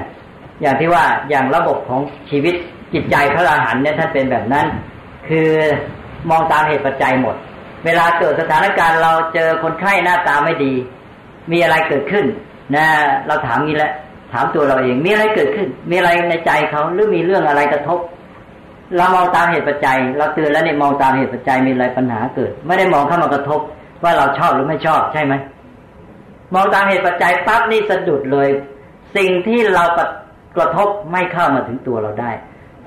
[0.61, 2.55] อย่างที่ว่าอย่างระบบของชีวิต
[2.93, 4.65] จิตใจพระอรหันต์เนี่ยท่านเป็นแบบนั้น
[5.29, 5.49] คือ
[6.29, 7.35] มองตามเหตุปัจจัยหมด
[7.85, 10.73] เวลาเกิดสถานการณ์เราเจอคนไข้หน้าตาไม่ดี
[11.51, 12.25] มีอะไรเกิดขึ้น
[12.75, 12.85] นะ
[13.27, 13.91] เราถามนี้แหละ
[14.33, 17.99] ถามตัวเราเอง มีอะไรเกิดขึ้น มีอะไรในใจเขาหรือมีเรื่องอะไรกระทบ
[18.97, 23.59] เรามองตามเหตุปัจจัย เราเตือนแล้วเนี่ยมองตามเหตุปัจจัยมีอะไรปัญหาเกิด ไม่ได้มองเข้ามากระทบ
[24.03, 25.33] ว่าเราชอบหรือไม่ชอบใช่ไหม
[26.55, 28.49] มองตามเหตุปัจจัยปั๊บนี่สะดุดเลย
[29.17, 29.83] สิ่งที่เรา
[30.57, 32.31] กระทบไม่เข้ามาถึงตัวเราได้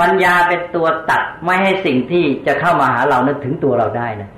[0.00, 4.30] ปัญญาเป็นตัวตัดไม่ให้สิ่งที่จะเข้ามาหาเรานั้นถึงตัวเราได้นะ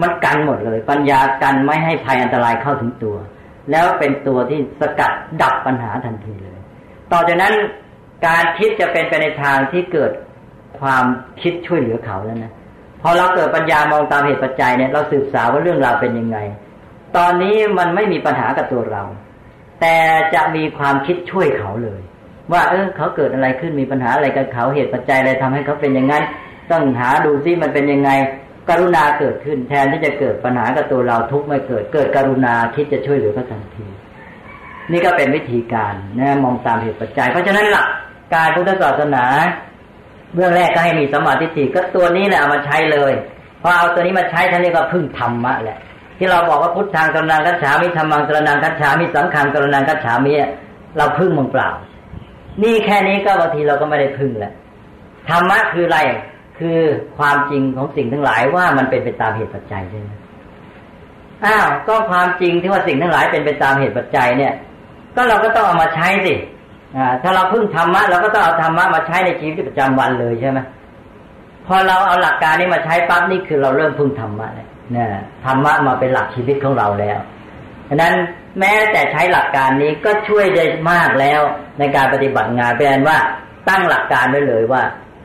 [0.00, 3.16] มันกันหมดเลย ปัญญากันไม่ให้ภัยอันตรายเข้าถึงตัว
[3.70, 5.12] แล้วเป็นตัวที่สกัด
[5.42, 6.58] ดับปัญหาทันทีเลย
[7.12, 7.54] ต่อจากนั้น
[8.26, 10.12] การคิดจะเป็นไปในทางที่เกิด
[10.80, 11.04] ความ
[11.42, 12.52] คิดช่วยเหลือเขาแล้วนะ
[13.02, 16.38] พอเราเกิดปัญญามองตามเหตุปัจจัยเนี่ยเราสืบสาวว่าเรื่องราวเป็นยังไง
[17.16, 19.02] ตอนนี้มันไม่มีปัญหากับตัวเรา
[19.80, 19.96] แต่
[20.34, 22.00] จะมีความคิดช่วยเขาเลย
[22.52, 26.24] ว่าเออเขาเกิดอะไรขึ้นมีปัญหาอะไรกับเขาเหตุปัจจัยอะไรทำให้เขาเป็นอย่างนั้น
[26.70, 28.10] ต้องหาดูซิมันเป็นยังไง
[28.68, 33.86] กรุณาเกิดขึ้นแทนที่จะเกิดปัญหากับตัวเราทุกไม่เกิด เกิดกรุณาคิดจะช่วยเหลือเขาทันที
[34.92, 37.86] นี่ก็เป็นวิธีการนะมองตามเหตุปัจจัย เพราะฉะนั้นหลัก
[38.34, 39.24] การพุทธศาสนา
[40.34, 43.12] เบื้องแรกก็ให้มีสมาธิิก็ตัวนี้แหละเอามาใช้เลย
[43.62, 45.78] พอเอาตัวนี้มาใช้ท่านนี้ก็พึ่งธรรมะแหละ
[46.18, 50.32] ที่เราบอกว่าพุทธังกรนังกัจฉามิธรรมังกรนังกัจฉามิสังขังกรนังกัจฉามิ
[50.96, 51.68] เราพึ่งมึงเปล่า
[52.62, 54.52] นี่แค่นี้ก็บางทีเราก็ไม่ได้พึ่งแหละ
[55.28, 55.98] ธรรมะคืออะไร
[56.58, 56.80] คือ
[57.18, 60.10] ความจริงของสิ่งทั้งหลายว่ามันเป็นไปตามเหตุปัจจัยใช่ไหม
[61.44, 64.54] อ้าวก็ความจริงที่ว่าสิ่งทั้งหลายเป็นไปตามเหตุปัจจัยเนี่ย
[65.14, 66.34] ก็เราก็ต้องเอามาใช้สิ
[67.22, 70.58] ถ้าเราพึ่งธรรมะเราก็ต้องเอาธรรมะมาใช้ในชีวิตประจำวันเลยใช่ไหม
[71.66, 75.08] พอเราเอาหลักการนี้มาใช้ปั๊บนี่คือเราเริ่มพึ่งธรรมะเลยนี่ย
[75.44, 77.18] ธรรมะมาเป็นหลักชีวิตของเราแล้ว
[77.88, 78.14] ฉะนั้น
[78.58, 81.40] แม้แต่ใช้หลักการนี้ก็ช่วยได้มากแล้ว
[81.78, 83.18] ในการปฏิบัติงานเป็นว่า
[83.68, 84.82] ตั้งหลักการไว้เลยว่า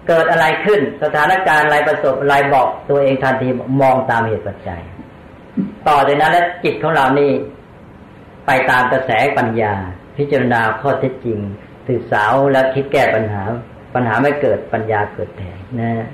[0.07, 3.47] เกิดอะไรขึ้น สถานการณ์อะไรประสบอะไรบอกตัวเองทันที
[3.81, 4.81] มองตามเหตุปัจจัย
[5.87, 7.31] ต่อจากนั้นแล้วจิตของเรานี่
[8.45, 9.73] ไปตามกระแสปัญญา
[10.17, 11.39] พิจารณาข้อเท็จจริง
[11.89, 13.43] ศึกษาแล้วคิดแก้ปัญหา
[13.95, 16.07] ปัญหาไม่เกิดปัญญาเกิดแทนนะ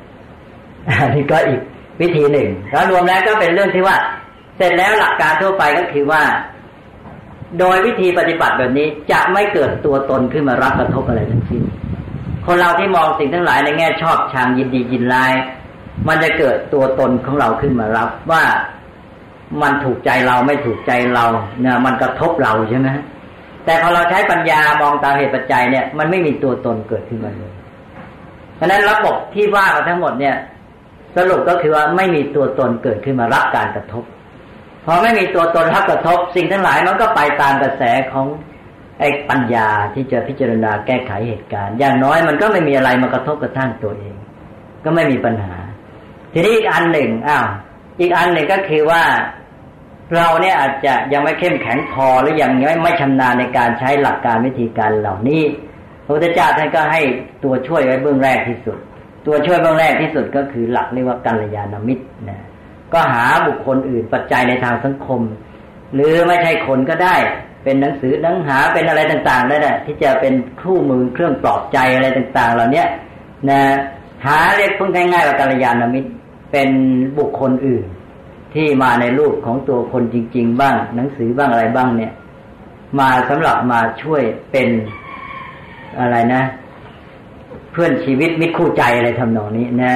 [0.88, 1.62] อันนี้ก็อีก
[2.02, 3.98] วิธีหนึ่งแล้วรวมแล้วก็เป็นเรื่องที่ว่า
[4.58, 6.24] เสร็จแล้วหลักการทั่วไปก็คือว่า
[7.60, 11.62] โดยวิธีปฏิบัติแบบนี้จะไม่เกิดตัวตนขึ้นมารับกระทบอะไรทั้งสิ้น
[12.46, 15.34] คนเราที่มองสิ่งทั้งหลายในแง่ชอบชังยินดียินร้าย
[16.08, 18.44] มันจะเกิดตัวตนของเราขึ้นมารับว่า
[19.62, 21.26] มันถูกใจเราไม่ถูกใจเรา
[21.62, 22.88] เนี่ยมันกระทบเราใช่ไหม
[23.66, 27.52] แต่พอเราใช้ปัญญามองตามเหตุปัจจัยเนี่ย มันไม่มีตัวตนเกิดขึ้นมาเลย
[28.56, 30.36] เพราะนั้นระบบที่ว่ามาทั้งหมดเนี่ย
[31.18, 34.04] สรุปก็คือว่าไม่มีตัวตนเกิดขึ้นมารับการกระทบ
[34.86, 38.26] พอไม่มีตัวตนรับกระทบ สิ่งทั้งหลายมันก็ไปตามกระแสของ
[39.00, 44.16] ไอ้ปัญญาที่จะพิจารณาแก้ไขเหตุการณ์ อย่างน้อยมันก็ไม่มีอะไรมากระทบกระทั่งตัวเอง
[44.84, 45.56] ก็ไม่มีปัญหา
[46.34, 47.47] ทีนี้อีกอันหนึ่งอ้าว
[48.00, 49.04] อีกอันหนึ่งก็คือว่า
[50.16, 55.43] เราเนี่ยอาจจะยังไม่เข้มแข็งพอหรือยังไม่ไม่ชำนาญในการใช้หลักการวิธีการเหล่านี้
[56.06, 57.02] พระพุทธเจ้าท่านก็ให้
[57.43, 58.78] ตัวช่วยไว้เบื้องแรกที่สุด
[59.26, 62.39] ตัวช่วยเบื้องแรกที่สุดก็คือหลักเรียกว่ากัลยาณมิตรนะ
[62.93, 65.22] ก็หาบุคคลอื่นปัจจัยในทางสังคม
[65.93, 67.16] หรือไม่ใช่คนก็ได้
[67.64, 72.84] เป็นหนังสือหนังหาเป็นอะไรต่างๆได้แหละที่จะเป็นคู่มือเครื่องปลอบใจอะไรต่างๆ เหล่านี้
[73.49, 73.62] นะ
[74.26, 76.10] หาเรียกพูดง่ายๆว่ากัลยาณมิตร
[76.51, 76.70] เป็น
[77.18, 77.86] บุคคลอื่น
[78.53, 82.14] ที่มาในรูปของตัวคนจริง ๆ บ้าง หนังสือบ้างอะไรบ้างเนี่ย
[82.99, 84.70] มาสำหรับมาช่วยเป็น
[85.99, 86.43] อะไรนะ
[87.72, 89.93] เพื่อนชีวิตมิตรคู่ใจอะไรทำนองนี้นะ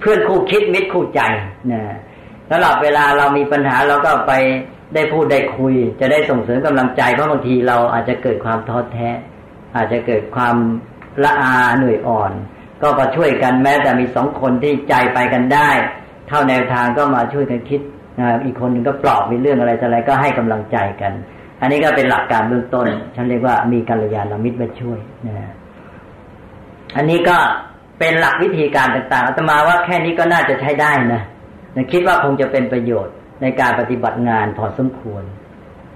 [0.00, 1.20] เพื่อนคู่คิดมิตรคู่ใจ
[1.72, 1.82] นะ
[2.48, 4.32] สำหรับเวลาเรามีปัญหาเราก็ไป
[4.94, 9.08] ได้พูดได้คุย จะได้ส่งเสริมกำลังใจเพราะบางทีเราอาจจะเกิดความท้อแท้
[9.76, 10.56] อาจจะเกิดความ
[11.24, 12.32] ละอาเหนื่อยอ่อน
[12.82, 15.70] ก็มาช่วยกันแม้แต่มีสองคนที่ใจไปกันได้
[16.28, 17.80] เท่าแนวทางก็มาช่วยกันคิด
[18.44, 21.12] อีกคนหนึ่งก็ปลอบมีเรื่องอะไรอะไรก็ให้กำลังใจกัน
[21.60, 25.52] อันนี้ก็เป็นหลักการเบื้องต้น ฉันเรียกว่ามีกัลยาณมิตรมาช่วยนะ
[26.96, 27.36] อันนี้ก็
[27.98, 31.22] เป็นหลักวิธีการต่างๆอาตมาว่าแค่นี้ก็น่าจะใช้ได้นะ
[31.92, 35.22] คิดว่าคงจะเป็นประโยชน์ ในการปฏิบัติงานพอสมควร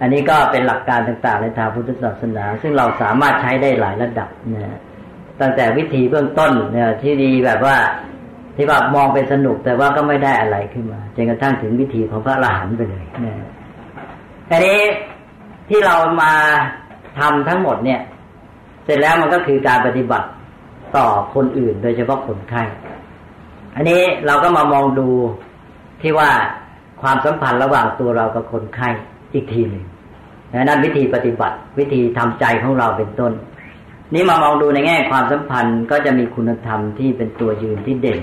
[0.01, 4.79] อันนี้ก็เป็นหลักการต่างๆ ในทางพุทธศาสนา ซึ่งเราสามารถใช้ได้หลายระดับนะ
[5.41, 7.77] ตั้งแต่วิธีเบื้องต้นเนี่ยที่ดีแบบว่า
[8.57, 13.35] ที่ว่ามองไปสนุกแต่ว่าก็ไม่ได้อะไรขึ้นมาจนกระทั่งถึงวิธีของพระอรหันต์ไปเลยนะ
[14.49, 14.81] ทีนี้
[15.69, 16.33] ที่เรามา
[17.19, 18.01] ทำทั้งหมดเนี่ย
[18.85, 20.29] เสร็จแล้วมันก็คือการปฏิบัติ
[20.97, 22.63] ต่อคนอื่น โดยเฉพาะคนไข้
[23.77, 25.09] อันนี้เราก็มามองดู
[26.03, 26.31] ที่ว่า
[27.03, 28.89] ความสัมพันธ์ระหว่างตัวเรากับคนไข้
[29.33, 29.85] อีกทีหนึ่ง
[30.55, 33.33] นั่นวิธีปฏิบัติ วิธีทำใจของเราเป็นต้น
[34.15, 38.21] นี้มามองดูในแง่ความสัมพันธ์ก็จะมีคุณธรรมที่เป็นตัวยืนที่เด่น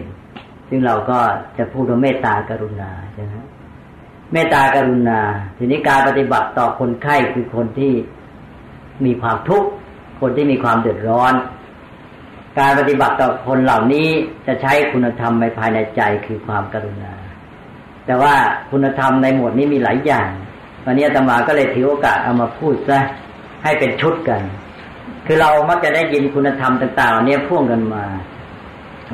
[0.69, 1.17] ซึ่งเราก็
[1.57, 3.35] จะพูดว่าเมตตากรุณาใช่ไหม
[4.33, 5.19] เมตตากรุณา
[5.57, 7.93] ทีนี้การปฏิบัติต่อคนไข้คือคนที่
[9.05, 9.69] มีความทุกข์
[10.21, 11.33] คนที่มีความเดือดร้อน
[12.59, 14.07] การปฏิบัติต่อคนเหล่านี้
[14.47, 17.11] จะใช้คุณธรรมในภายในใจคือความกรุณา
[18.07, 18.35] แต่ว่า
[18.71, 20.29] คุณธรรมในหมวดนี้มีหลายอย่าง
[20.85, 22.99] วันนี้อาตมาก็เลยถือโอกาสเอามาพูดซะ
[23.63, 24.41] ให้เป็นชุดกัน
[25.25, 28.05] คือเรามักจะได้ยินคุณธรรมต่างๆเนี่ยพ่วงกันมา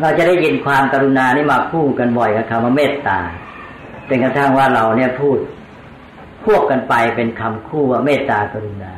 [0.02, 3.20] เราจะได้ยินความกรุณานี่มาคู่กันบ่อยกับคำว่าเมตตา
[4.08, 5.38] เป็นกระทั่งว่าเราเนี่ยพูด
[6.44, 8.94] ควบกันไปเป็นคำคู่ว่าเมตตากรุณา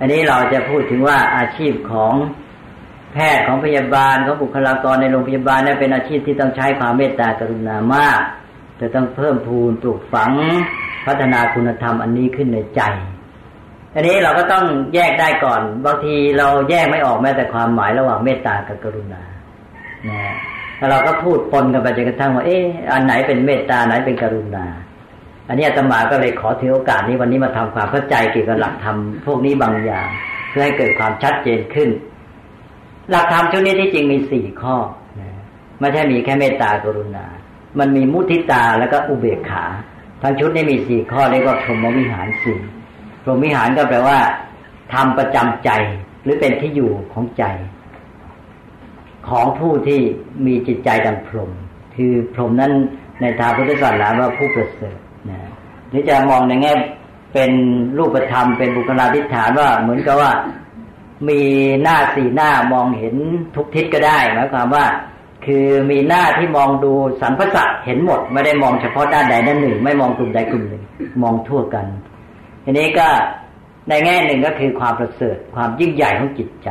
[0.00, 2.14] อันนี้เราจะพูดถึงว่าอาชีพของ
[3.12, 8.20] แพทย์ของพยาบาลของบุคลากรในโรงพยาบาลเนี่ยเป็นอาชีพที่ต้องใช้ความเมตตากรุณามาก
[8.80, 10.32] จะต้องเพิ่มพูนปลูกฝัง
[11.06, 12.82] พัฒนาคุณธรรมอันนี้ขึ้นในใจ
[13.94, 14.64] อันนี้เราก็ต้อง
[14.94, 19.22] แยกได้ก่อน บางทีเราแยกไม่ออกแม้แต่ความหมายระหว่างเมตตากับกรุณา
[20.10, 20.22] นะ
[20.78, 24.66] แล้วเราก็พูดปนกันไปจนกระทั่งว่า เอ๊ะอันไหนเป็นเมตตาไหนเป็นกรุณา
[25.48, 28.96] อันนี้อาตมาก็เลยขอถือโอกาสนี้วันนี้มาทำความเข้าใจเกี่ยวกับหลักธรรม
[29.26, 30.08] พวกนี้บางอย่าง
[30.50, 31.88] เพื่อให้เกิดความชัดเจนขึ้น
[33.10, 34.76] หลักธรรมชุดนี้ที่จริงมีสี่ข้อ
[35.80, 37.24] ไม่ใช่มีแค่เมตตากรุณา
[37.78, 39.64] มันมีมุทิตาแล้วก็อุเบกขา
[40.22, 42.58] ทั้งชุดนี้มีสี่ข้อเรียกว่าพรหมวิหารสี่
[43.22, 44.18] พรหมวิหารก็แปลว่า
[44.92, 45.70] ทำประจำใจ
[46.22, 47.44] หรือเป็นที่อยู่ของใจ
[49.28, 50.00] ของผู้ที่
[50.46, 51.50] มีจิตใจดังพรหม
[51.96, 52.72] คือพรหมนั้น
[53.20, 54.98] ในทางพุทธศาสนาว่าผู้ประเสริฐ
[55.30, 55.38] นะ
[55.90, 56.72] หรือจะมองในแง่
[57.34, 57.52] เป็น
[57.98, 60.32] รูปธรรมเป็นบุคลาธิฐานว่าเหมือนกับว่า
[61.28, 61.40] มี
[61.82, 63.14] หน้าสี่หน้ามองเห็น
[63.56, 64.84] ทุกทิศก็ได้หมายความว่า
[65.46, 70.82] คือมีหน้าที่มองดูสรรพสัตว์เห็นหมด ไม่ได้มองเฉพาะด้านใดด้านหนึ่ง ไม่มองกลุ่มใดกลุ่มหนึ่ง
[71.22, 71.86] มองทั่วกัน
[72.64, 73.08] ทีนี้ก็
[73.88, 76.68] ในแง่หนึ่งก็คือความประเสริฐ ความยิ่งใหญ่ของจิตใจ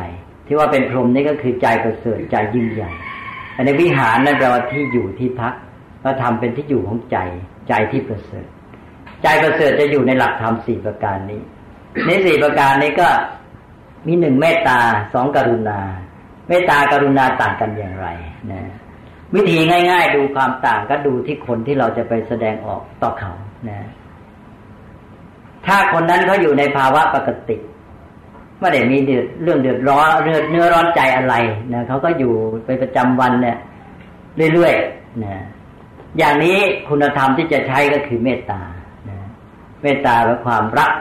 [0.48, 2.92] ที่ว่าเป็นพรหมนี่ก็คือใจประเสริฐใจยิ่งใหญ่
[3.56, 5.54] อันในวิหารนั่นแปลว่าที่อยู่ที่พัก
[6.04, 7.18] ก็ทำเป็นที่อยู่ของใจ
[7.70, 8.48] ใจที่ประเสริฐ
[9.24, 11.42] ใจประเสริฐจะอยู่ในหลักธรรมสี่ประการนี้
[12.08, 13.08] ในสี่ประการนี้ก็
[14.08, 14.80] มีหนึ่งเมตตา
[15.14, 15.80] สองกรุณา
[16.48, 18.08] เมตตากรุณาต่างกันอย่างไร
[18.52, 18.62] นะ
[19.36, 19.60] วิธี
[19.92, 23.32] ง่าย ๆ ดูความต่างก็ดูที่คนที่เราจะไปแสดงออกต่อเขา
[23.70, 23.80] นะ
[25.66, 27.58] ถ้าคนนั้นเขาอยู่ในภาวะปกติ
[28.60, 28.98] ไม่ได้มี
[29.44, 31.36] เรื่องเดือดร้อนเรือเนื้อร้อนใจอะไร
[31.74, 32.34] นะเขาก็อยู่
[32.66, 33.58] ไปประจำวันเนี่ย
[34.54, 35.36] เรื่อยๆนะ
[36.18, 36.58] อย่างนี้
[36.90, 38.62] คุณธรรมที่จะใช้ก็คือเมตตา
[39.10, 39.18] นะ
[39.82, 40.92] เมตตาและความรัก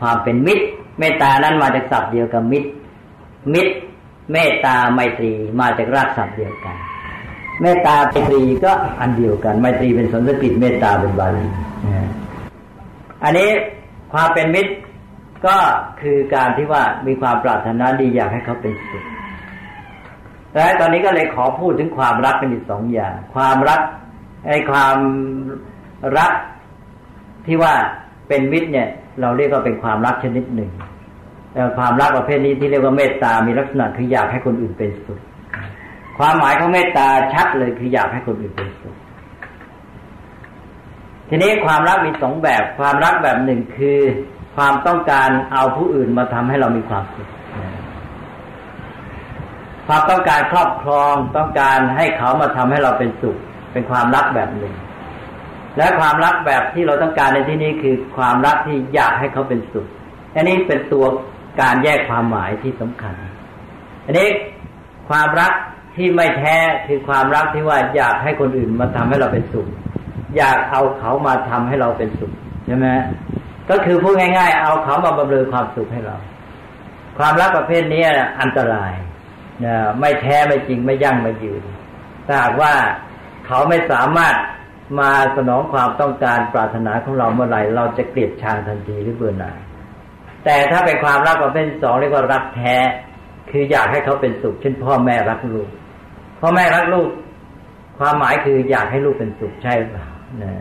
[0.00, 0.64] ความเป็นมิตร
[0.98, 2.68] เมตตานั้นมาจากศัพท์เดียวกับมิตร
[3.54, 3.72] มิตร
[4.32, 6.76] เมตตาไมตรีมาจากรากศัพท์เดียวกัน
[7.60, 11.46] เมตตาไมตรีก็อันเดียวกัน ไมตรีเป็นสันสกฤตเมตตาเป็นบาลี
[13.24, 13.48] อันนี้
[14.12, 14.72] ความเป็นมิตร
[15.46, 15.56] ก็
[16.00, 19.04] คือการที่ว่ามีความปรารถนาดีอยากให้เขาเป็นสุข
[20.54, 23.80] และตอนนี้ก็เลยขอพูดถึงความรักเป็นอีกสองอย่าง ความรัก
[24.48, 24.96] ไอ้ความ
[26.18, 26.32] รัก
[27.46, 27.74] ที่ว่า
[28.28, 28.88] เป็นมิตรเนี่ย
[29.20, 30.70] เราเรียกว่าเป็นความรักชนิดหนึ่ง
[31.52, 35.20] แต่ความรักประเภทนี้ที่เรียกว่าเมตตามีลักษณะคืออยากให้คนอื่นเป็นสุข
[36.18, 38.94] ความหมายของเมตตาชัดเลยคืออยากให้คนอื่นเป็นสุข
[41.28, 43.98] ทีนี้ความรักมีสองแบบ ความรักแบบหนึ่งคือ
[44.56, 47.28] ความต้องการเอาผู้อื่นมาทำให้เรามีความสุข
[49.86, 53.36] ความต้องการครอบครองต้องการให้เขามาทำให้เราเป็นสุข
[53.72, 54.74] เป็นความรักแบบหนึ่ง
[55.78, 59.86] และความรักแบบที่เราต้องการในที่นี้คือความรักที่อยากให้เขาเป็นสุข
[60.34, 61.04] อันนี้เป็นตัว
[61.60, 63.14] การแยกความหมายที่สำคัญ
[64.04, 64.28] อันนี้
[65.08, 65.52] ความรัก
[65.96, 69.68] ที่ไม่แท้คือความรักที่ว่าอยากให้คนอื่นมาทำให้เราเป็นสุข
[70.36, 72.32] อยากเอาเขามาทำให้เราเป็นสุข
[72.66, 72.88] ใช่ไหม
[73.70, 76.16] ก็คือพูดง่าย ๆ เอาเขามาบำเรอความสุขให้เรา
[77.18, 78.02] ความรักประเภทนี้
[78.40, 78.92] อันตราย
[79.64, 81.62] นะไม่แท้ไม่จริงไม่ยั่งไม่ยืน
[82.26, 82.72] ถ้าหากว่า
[83.46, 84.34] เขาไม่สามารถ
[85.00, 89.60] มาสนองความต้องการปรารถนาของเราเมื่อไหร่เราจะเกลียดชังทันทีหรือเบื่อหน่าย
[90.44, 92.76] แต่ถ้าเป็นความรักประเภทสองเรียกว่ารักแท้
[93.50, 95.68] คืออยากให้เขาเป็นสุข เช่น พ่อแม่รักลูก
[96.40, 97.08] พ่อแม่รักลูก
[97.98, 100.06] ความหมายคืออยากให้ลูกเป็นสุขใช่เปล่า
[100.42, 100.52] นะ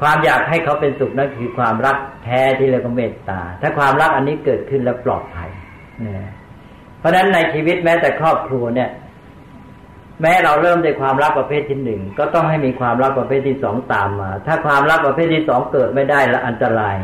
[0.00, 5.50] ความอยากให้เขาเป็นสุขนั่นคือความรักแท้ที่เรียกว่าเมตตา ถ้าความรักอันนี้เกิดขึ้นแล้วปลอดภัย
[6.06, 6.28] นะ
[6.98, 8.90] เพราะฉะนั้นในชีวิตแม้แต่ครอบครัวเนี่ย
[10.22, 16.96] แม้เราเริ่มด้วยความรักประเภทที่หนึ่งก็ต้องให้มีความรักประเภทที่สองตามมา ถ้าความรักประเภทที่สองเกิดไม่ได้และอันตราย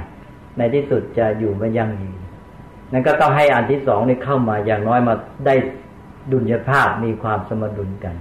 [0.58, 2.18] ในที่สุดจะอยู่ไม่ยั่งยืน
[2.92, 5.14] นั่นก็ต้องให้อันที่สองนี่เข้ามาอย่างน้อยมา
[5.46, 5.54] ได้
[6.32, 8.14] ดุลยภาพมีความสมดุลกัน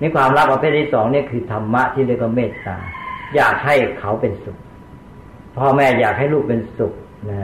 [0.00, 2.76] นี่ความรักประเภทที่สองนี่คือธรรมะที่เรียกว่าเมตตา
[3.36, 4.56] อยากให้เขาเป็นสุข
[5.56, 6.92] พ่อแม่อยากให้ลูกเป็นสุข
[7.30, 7.40] นะ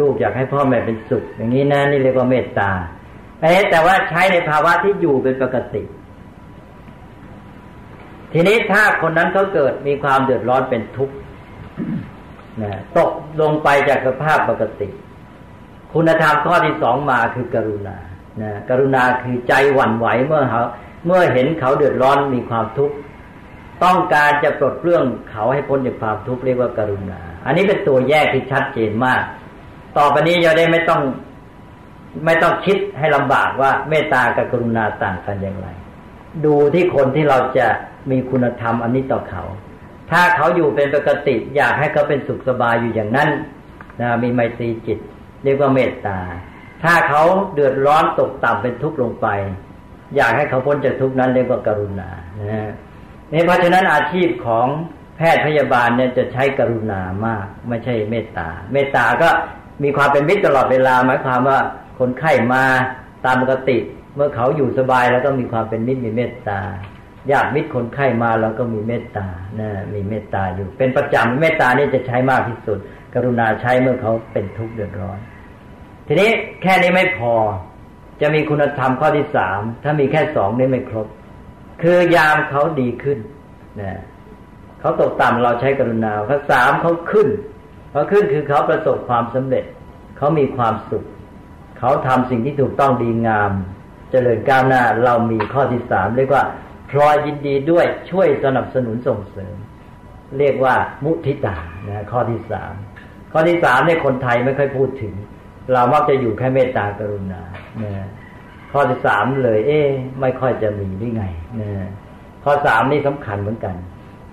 [0.00, 2.70] ลูกอยากให้พ่อแม่เป็นสุข อย่างนี้นะนี่เรียกว่าเมตตา
[3.70, 5.82] แต่ว่าใช้ในภาวะที่อยู่เป็นปกติ
[8.32, 11.14] ทีนี้ถ้าคนนั้นเขาเกิดมีความเดือดร้อนเป็นทุกข์
[12.62, 14.88] นะตกลงไปจากสภาพปกติ
[15.92, 17.96] คุณธรรมข้อที่สองมาคือกรุณา
[18.42, 20.62] นะกรุณาคือใจหวั่นไหวเมื่อเขา
[21.06, 22.94] เมื่อเห็นเขาเดือดร้อนมีความทุกข์
[23.84, 29.22] ต้องการจะปลดเปลื้องเขาให้พ้นจากความทุกข์เรียกว่าการุณา อันนี้เป็นตัวแยกที่ชัดเจนมาก
[29.98, 31.00] ต่อไปนี้เราได้ไม่ต้อง
[32.24, 35.68] ไม่ต้องคิดให้ลำบากว่าเมตตากับกรุณาต่างกันอย่างไร
[36.44, 37.66] ดูที่คนที่เราจะ
[38.10, 39.42] มีคุณธรรมอันนี้ต่อเขา
[40.10, 43.28] ถ้าเขาอยู่เป็นปกติ อยากให้เขาเป็นสุขสบายอยู่อย่างนั้น
[44.00, 44.98] นะมีไมตรีจิต
[45.44, 46.18] เรียกว่าเมตตา
[46.82, 47.22] ถ้าเขา
[47.54, 49.26] เดือดร้อนตกต่ำเป็นทุกข์ลงไป
[50.16, 52.72] อยากให้เขาพ้นจากทุกข์นั้นเรียกว่าการุณานะ
[53.32, 54.66] นี่เพราะฉะนั้นอาชีพของ
[55.16, 59.28] แพทย์พยาบาลเนี่ยจะใช้กรุณามาก ไม่ใช่เมตตา เมตตาก็
[59.82, 61.58] มีความเป็นมิตรตลอดเวลาหมายความว่า
[61.98, 62.64] คนไข้มา
[63.24, 63.78] ตามปกติ
[64.16, 66.60] เมื่อเขาอยู่สบายแล้วก็มีความเป็นมิตรมีเมตตา
[67.30, 69.26] ญาติมิตรคนไข้มาแล้วก็มีเมตตา
[69.60, 72.78] นะมีเมตตาอยู่ เป็นประจำเมตตานี่จะใช้มากที่สุด
[73.14, 75.18] กรุณาใช้เมื่อเขาเป็นทุกข์เดือดร้อน
[76.06, 76.30] ทีนี้
[76.62, 77.34] แค่นี้ไม่พอ
[78.20, 81.06] จะมีคุณธรรมข้อที่สามถ้ามีแค่สองนี่ไม่ครบ
[81.82, 83.18] คือยามเขาดีขึ้น
[83.80, 84.00] นะ
[84.80, 87.28] เขาตกต่ำเราใช้กรุณาเขาสามเขาขึ้น
[87.92, 89.64] เขาขึ้นคือเขาประสบความสำเร็จ
[90.16, 91.04] เขามีความสุข
[91.78, 96.44] เขาทำสิ่งที่ถูกต้องดีงามจเจริญก้าวหน้าเรามีข้อที่สามเรียกว่า
[96.90, 99.56] พลอยยินดีด้วยช่วยสนับสนุนส่งเสริม
[100.38, 100.74] เรียกว่า
[101.04, 101.56] มุทิตา
[101.88, 102.74] นะข้อที่สาม
[103.32, 105.14] ข้อที่สามเนี่ยคนไทยไม่ค่อยพูดถึง
[105.72, 107.42] เรามักจะอยู่แค่เมตตากรุณา
[107.82, 107.92] นะ
[108.72, 109.80] ข้อที่สามเลย เอ๊
[110.20, 111.24] ไม่ค่อยจะมีได้ไง
[111.60, 111.70] นะ
[112.44, 113.76] ข้อสามนี่สำคัญเหมือนกัน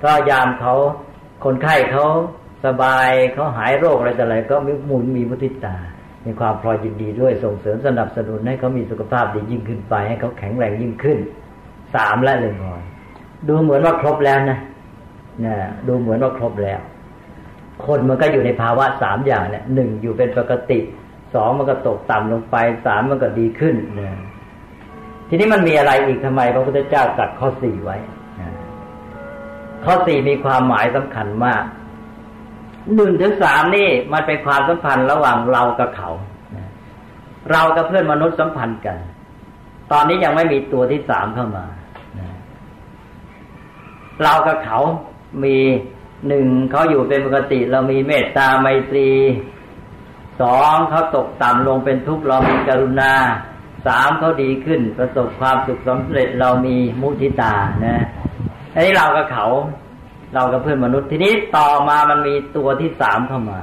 [0.04, 0.74] ก็ยามเขา
[1.46, 2.06] คนไข้เขา
[2.66, 5.76] สบายเขาหายโรคอะไรแต่อะไร ก็มีมุนมีมุทิตา
[6.26, 11.18] มีความพลอยยินดีด้วยส่งเสริมสนับสนุนให้เขามีสุขภาพดียิ่งขึ้นไป ให้เขาแข็งแรงยิ่งขึ้น
[11.96, 12.82] สามและเลยก่อน
[13.48, 14.60] ดูเหมือนว่าครบแล้วนะ
[15.42, 15.58] เนี่ย
[15.88, 16.80] ดูเหมือนว่าครบแล้ว
[17.86, 20.80] คนมันก็อยู่ในภาวะสามอย่างเนี่ยหนึ่งอยู่เป็นปกติ
[21.34, 24.16] สองมันก็ตกต่ำลงไปสามมันก็ดีขึ้นเนี่ย
[25.30, 27.98] ทีนี้มันมีอะไรอีกทำไมพระพุทธเจ้าตัดข้อสี่ไว้
[29.86, 31.64] ข้อสี่มีความหมายสำคัญมาก
[32.96, 36.10] หนึ่งถึงสามนี่มันเป็นความสัมพันธ์ระหว่างเรากับเขา
[37.52, 38.98] เรากับเพื่อนมนุษย์สัมพันธ์กัน
[39.92, 41.66] ตอนนี้ยังไม่มีตัวที่สามเข้ามา
[44.24, 44.80] เรากับเขา
[45.44, 45.58] มี
[46.28, 49.10] หนึ่งเขาอยู่เป็นปกติ เรามีเมตตาไมตรี
[50.42, 53.14] สองเขาตกต่ำลงเป็นทุกข์เรามีกรุณา
[53.88, 57.54] สามเขาดีขึ้น ประสบความสุขสำเร็จเรามีมุทิตา
[57.86, 58.06] นะ
[58.74, 59.48] อันนี้เรากับเขา
[60.34, 63.60] เรากับเพื่อนมนุษย์ทีนี้ต่อมามันมีตัวที่สามเข้ามา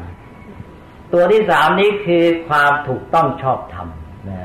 [1.13, 3.87] ตัวที่สามนี้คือความถูกต้องชอบธรรม
[4.31, 4.43] นะ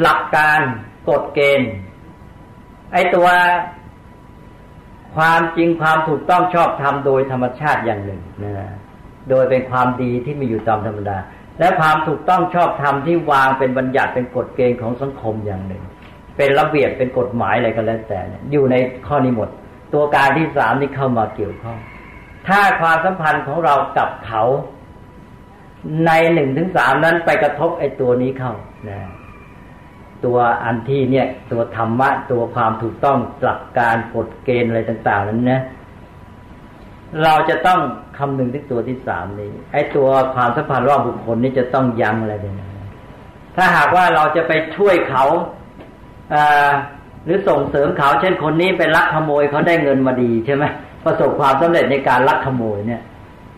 [0.00, 0.60] หลักการ
[1.08, 1.72] กฎเกณฑ์
[2.92, 3.28] ไอ้ตัว
[5.16, 8.54] ความจริงความถูกต้องชอบธรรมโดยธรรมชาติอย่างหนึ่งนะ
[9.30, 11.18] โดยเป็นความดีที่มีอยู่ตามธรรมดา
[11.58, 15.82] และความถูกต้องชอบธรรมที่วางเป็นบัญญัติเป็นกฎเกณฑ์ของสังคมอย่างหนึ่ง
[16.36, 18.20] เป็นระเบียบเป็นกฎหมายอะไรก็แล้วแต่
[18.52, 18.74] อยู่ใน
[19.06, 19.48] ข้อนี้หมด
[19.94, 21.78] ตัวการที่สามนี่เข้ามาเกี่ยวข้อง
[22.48, 24.42] ถ้าความสัมพันธ์ของเรากับเขา
[26.06, 28.52] ในหนึ่งถึงสามนั้นไปกระทบไอ้ตัวนี้เข้า
[28.90, 29.00] นะ
[30.24, 35.60] ตัวอันที่เนี่ยตัวธรรมะตัวความถูกต้องหลักการกฎเกณฑ์อะไรต่าง ๆ นั้นนะ
[37.24, 37.80] เราจะต้อง
[38.18, 42.70] คำนึงที่ตัวที่สามนี้ ไอ้ตัวความสัมพันธ์ระหว่างบุคคลนี้จะต้องยั้งอะไรเนี่ย
[43.56, 45.24] ถ้าหากว่าเราจะไปช่วยเขา
[47.24, 50.64] หรือส่งเสริมเขา เช่นคนนี้ไปลักขโมยเขาได้เงินมาดีใช่ไหม
[51.04, 53.02] ประสบความสำเร็จในการลักขโมยเนี่ย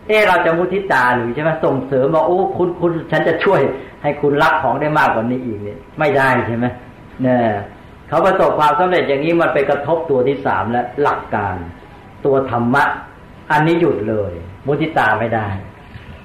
[0.07, 3.61] เออเราจะมุทิตาหรือใช่ไหมส่งเสริมว่าโอ้คุณคุณฉันจะช่วย
[4.03, 6.65] ให้คุณรักของได้มากกว่านี้อีกเนี่ย ไม่ได้ใช่ไหม
[7.23, 7.39] เนี่ย
[8.07, 11.57] เขาประสบความสำเร็จอย่างนี้มันไปกระทบตัวที่สามแล้วหลักการ
[12.25, 12.83] ตัวธรรมะ
[13.51, 14.33] อันนี้หยุดเลย
[14.65, 15.47] มุทิตาไม่ได้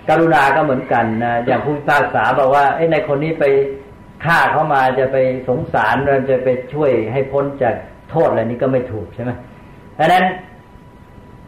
[0.08, 3.44] กรุณาก็เหมือนกันนะอย่างผู้พิพากษาบอกว่าไอ้ในคนนี้ไป
[4.24, 5.16] ฆ่าเขามาจะไป
[5.48, 7.74] สงสารเราจะไปช่วยให้พ้นจาก
[8.10, 9.30] โทษอะไรนี้ก็ไม่ถูกใช่ไหม
[9.98, 10.24] ดังนั้น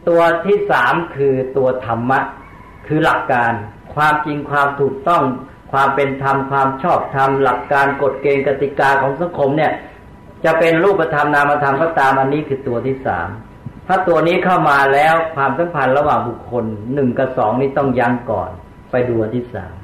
[0.09, 2.21] ตัวที่สามคือตัวธรรมะ
[2.87, 3.53] คือหลักการ
[3.95, 5.23] ความจริงความถูกต้อง
[5.73, 9.73] ความเป็นธรรมความชอบธรรมหลักการกฎเกณฑ์กติกาของสังคมเนี่ย
[10.45, 13.29] จะเป็นรูปธรรมนามธรรมก็ตามอันนี้คือตัวที่สาม
[13.87, 18.51] ถ้าตัวนี้เข้ามาแล้วความสัมพันธ์ระหว่างบุคคลหนึ่งกับสองนี้ต้องยั้งก่อน
[18.91, 19.75] ไปดูอันที่สาม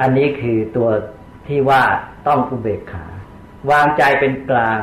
[0.00, 0.88] อันนี้คือตัว
[1.48, 1.82] ที่ว่า
[2.26, 3.06] ต้องอุเบกขา
[3.70, 4.80] วางใจเป็นกลาง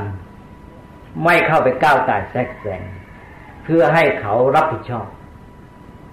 [1.24, 2.84] ไม่เข้าไปก้าวไก่แทรกแซง
[3.68, 5.06] เพื่อให้เขารับผิดชอบ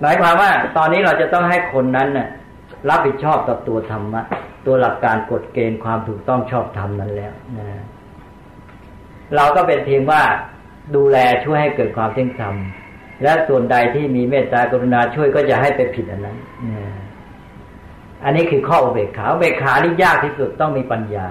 [0.00, 2.28] หมายความว่า ตอนนี้เราจะต้องให้คนนั้นน่ะ
[2.90, 4.22] รับผิดชอบกับตัวธรรมะ
[4.66, 7.82] ตัวหลักการกฎเกณฑ์ความถูกต้องชอบธรรมนั้นแล้วนะ
[9.36, 10.22] เราก็เป็นเพียงว่า
[10.96, 12.54] ดูแลช่วยให้เกิดความเที่ยงธรรม
[13.22, 16.36] และส่วนใดที่มีเมตตากรุณาช่วยก็จะให้ไปผิดอันนั้น
[18.24, 21.28] อันนี้คือข้ออุเบกขาอุเบกขานี่ยากที่สุดต้องมีปัญญา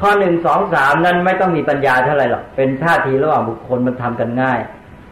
[0.00, 4.60] ข้อหนึ่งสองสามนั้นไม่ต้องมีปัญญาเท่าไหร่หรอกเป็นท่าทีระหว่างบุคคลมันทำกันง่าย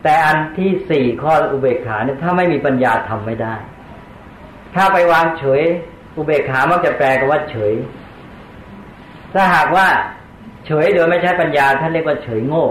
[0.06, 3.54] แต่อันที่สี่ข้ออุเบกขาเนี่ยถ้าไม่มีปัญญาทำไม่ได้
[4.74, 5.62] ถ้าไปวางเฉย
[6.16, 7.74] อุเบกขามักจะแปลกับว่าเฉย
[9.34, 9.86] ถ้าหากว่า
[10.66, 12.66] เฉยโดยไม่ใช้ปัญญาท่านเรียกว่าเฉยโง่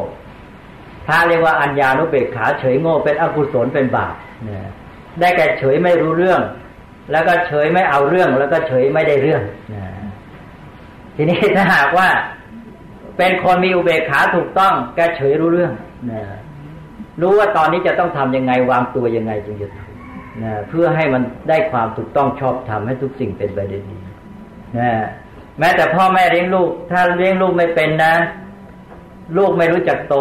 [1.07, 4.13] ถ้าเรียกว่าอัญญานุเบกขาเฉยโง่เป็นอกุศลเป็นบาป
[4.45, 4.67] เนี่ย
[5.19, 6.41] ได้แก่เฉยไม่รู้เรื่อง
[7.11, 9.41] แล้วก็เฉยไม่เอาเรื่อง แล้วก็เฉยไม่ได้เรื่อง
[11.15, 12.07] ทีนี้ถ้าหากว่า
[13.17, 15.73] เป็นคนมีอุเบกขาถูกต้องแกเฉยรู้เรื่อง
[16.11, 16.21] นะ
[17.21, 19.95] รู้ว่าตอนนี้จะต้องทํำยังไงวางตัวยังไงจึงจะถูก
[20.43, 23.95] นะเพื่อให้มันได้ความถูกต้องชอบทำให้ทุกสิ่งเป็นไปได้ดี
[24.77, 24.91] นะ
[25.59, 28.13] แม้แต่พ่อแม่เลี้ยงลูก ถ้าเลี้ยงลูกไม่เป็นนะ
[29.37, 30.15] ลูกไม่รู้จักโต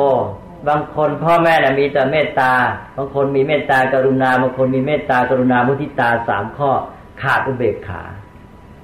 [0.68, 2.52] บางคนพ่อแม่น่ะมีแต่เมตตา
[2.96, 6.70] บางคนมีเมตตากรุณา บางคนมีเมตตากรุณามุทิตาสามข้อ
[7.22, 8.02] ขาดอุเบกขา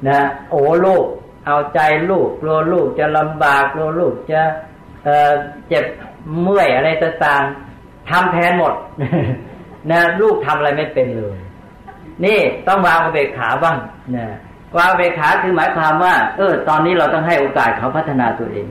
[0.08, 1.04] นะ โอ้ลูก
[1.46, 1.80] เอาใจ
[2.10, 4.40] ลูกกลัวลูกจะลำบากกลัวลูกจะ
[5.04, 5.84] เเจ็บ
[6.42, 7.69] เมื่อยอะไรต่างๆ
[8.10, 8.74] ทำแทนหมด
[9.90, 11.36] นะลูกทำอะไรไม่เป็นเลย
[12.24, 12.38] นี่
[12.68, 13.76] ต้องวางอุเบกขาบ้าง
[14.16, 14.26] นะ
[14.78, 18.66] วางอุเบกขาคือหมายความว่า เออ ตอนนี้เราต้องให้โอกาสเขาพัฒนาตัวเอง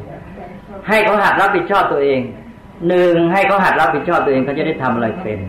[0.88, 2.20] ให้เขาหัดรับผิดชอบตัวเอง
[2.88, 5.40] หนึ่งให้เขาหัดรับผิดชอบตัวเองเขาจะได้ทำอะไรเป็น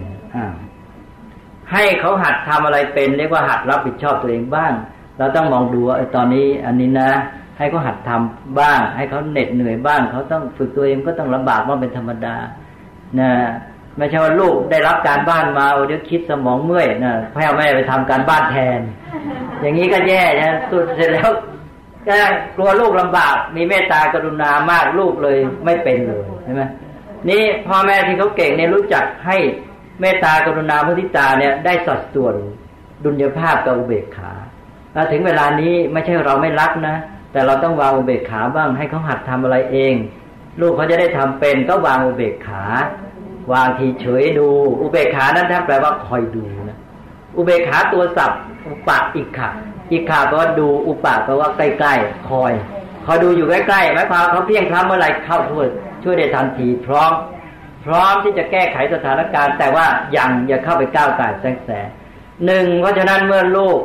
[1.73, 4.73] ให้เขาหัดทำอะไรเป็นเรียกว่าหัดรับผิดชอบตัวเองบ้าง
[5.19, 7.11] เราต้องมองดูว่าตอนนี้อันนี้นะ
[7.59, 12.37] ให้เขาหัดทำบ้าง ให้เขาเหน็ดเหนื่อยบ้าง เขาต้องฝึกตัวเองก็ต้องลำบากว่าเป็นธรรมดา
[13.21, 13.31] นะ
[14.01, 18.81] ไม่ใช่ว่าลูกได้รับการบ้านมาเดี๋ยวคิดสมองเมื่อยนะพ่อแม่ไปทำการบ้านแทน
[19.61, 21.31] อย่างนี้ก็แย่นะสุดเสร็จแล้ว
[22.09, 22.17] ก็
[22.57, 26.63] กลัวลูกลำบาก มีเมตตากรุณามากลูกเลยไม่เป็นเลยใช่ไหม
[27.29, 29.37] นี่พ่อแม่ที่เขาเก่งเนี่ยรู้จักให้
[30.01, 32.35] เมตตากรุณาพุทธิตาเนี่ยได้สัดส่วน
[33.05, 34.33] ดุลยภาพกับอุเบกขา
[34.93, 36.97] แล้วถึงเวลานี้ไม่ใช่เราไม่รักนะ
[37.33, 39.95] แต่เราต้องวางอุเบกขาบ้างให้เขาหัดทำอะไรเอง
[40.61, 42.65] ลูกเขาจะได้ทำเป็นก็วางอุเบกขา
[43.53, 44.49] วางทีเฉยดู
[44.81, 46.79] อุเบกขานั้นแท่านแปลว่าคอยดูนะ
[47.37, 49.49] อุเบกขาตัวศัพท์ อุปะอิกขะ
[49.93, 52.53] อิกขะแปลว่าดูอุปะแปลว่าใกล้ๆคอย
[53.07, 55.67] คอยดูอยู่ใกล้ๆหมายความเขาเพียงทำเมื่อไรเข้าช่วย
[56.03, 57.13] ช่วยได้ทันทีพร้อม
[57.85, 59.87] พร้อมที่จะแก้ไขสถานการณ์ แต่ว่า
[60.17, 61.89] ยังอย่าเข้าไปก้าวไก่แทรกแซง
[62.47, 63.79] หนึ่งเพราะฉะนั้นเมื่อลูก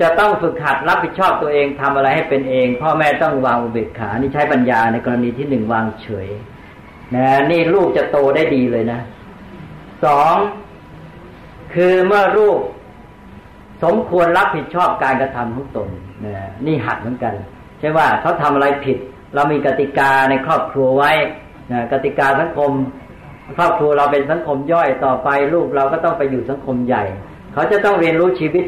[0.00, 6.28] จะต้องฝึกหัดรับผิดชอบตัวเองทำอะไรให้เป็นเอง พ่อแม่ต้องวางอุเบกขานี่ใช้ปัญญาในกรณีที่หนึ่งวางเฉย
[7.14, 9.00] นะนี่ลูกจะโตได้ดีเลยนะ
[10.04, 10.34] สอง
[11.74, 12.58] คือเมื่อลูก
[13.84, 15.88] สมควรรับผิดชอบการกระทำของตน
[16.24, 16.34] นะ
[16.66, 17.34] นี่หัดเหมือนกัน
[17.78, 18.98] ใช่ว่าเขาทำอะไรผิด
[19.34, 21.12] เรามีกติกาในครอบครัวไว้
[21.72, 22.70] นะกติกาสังคม
[23.56, 27.04] ครอบครัวเราเป็นสังคมย่อยต่อไปลูกเราก็ต้องไปอยู่สังคมใหญ่
[27.52, 28.64] เขาจะต้องเรียนรู้ชีวิต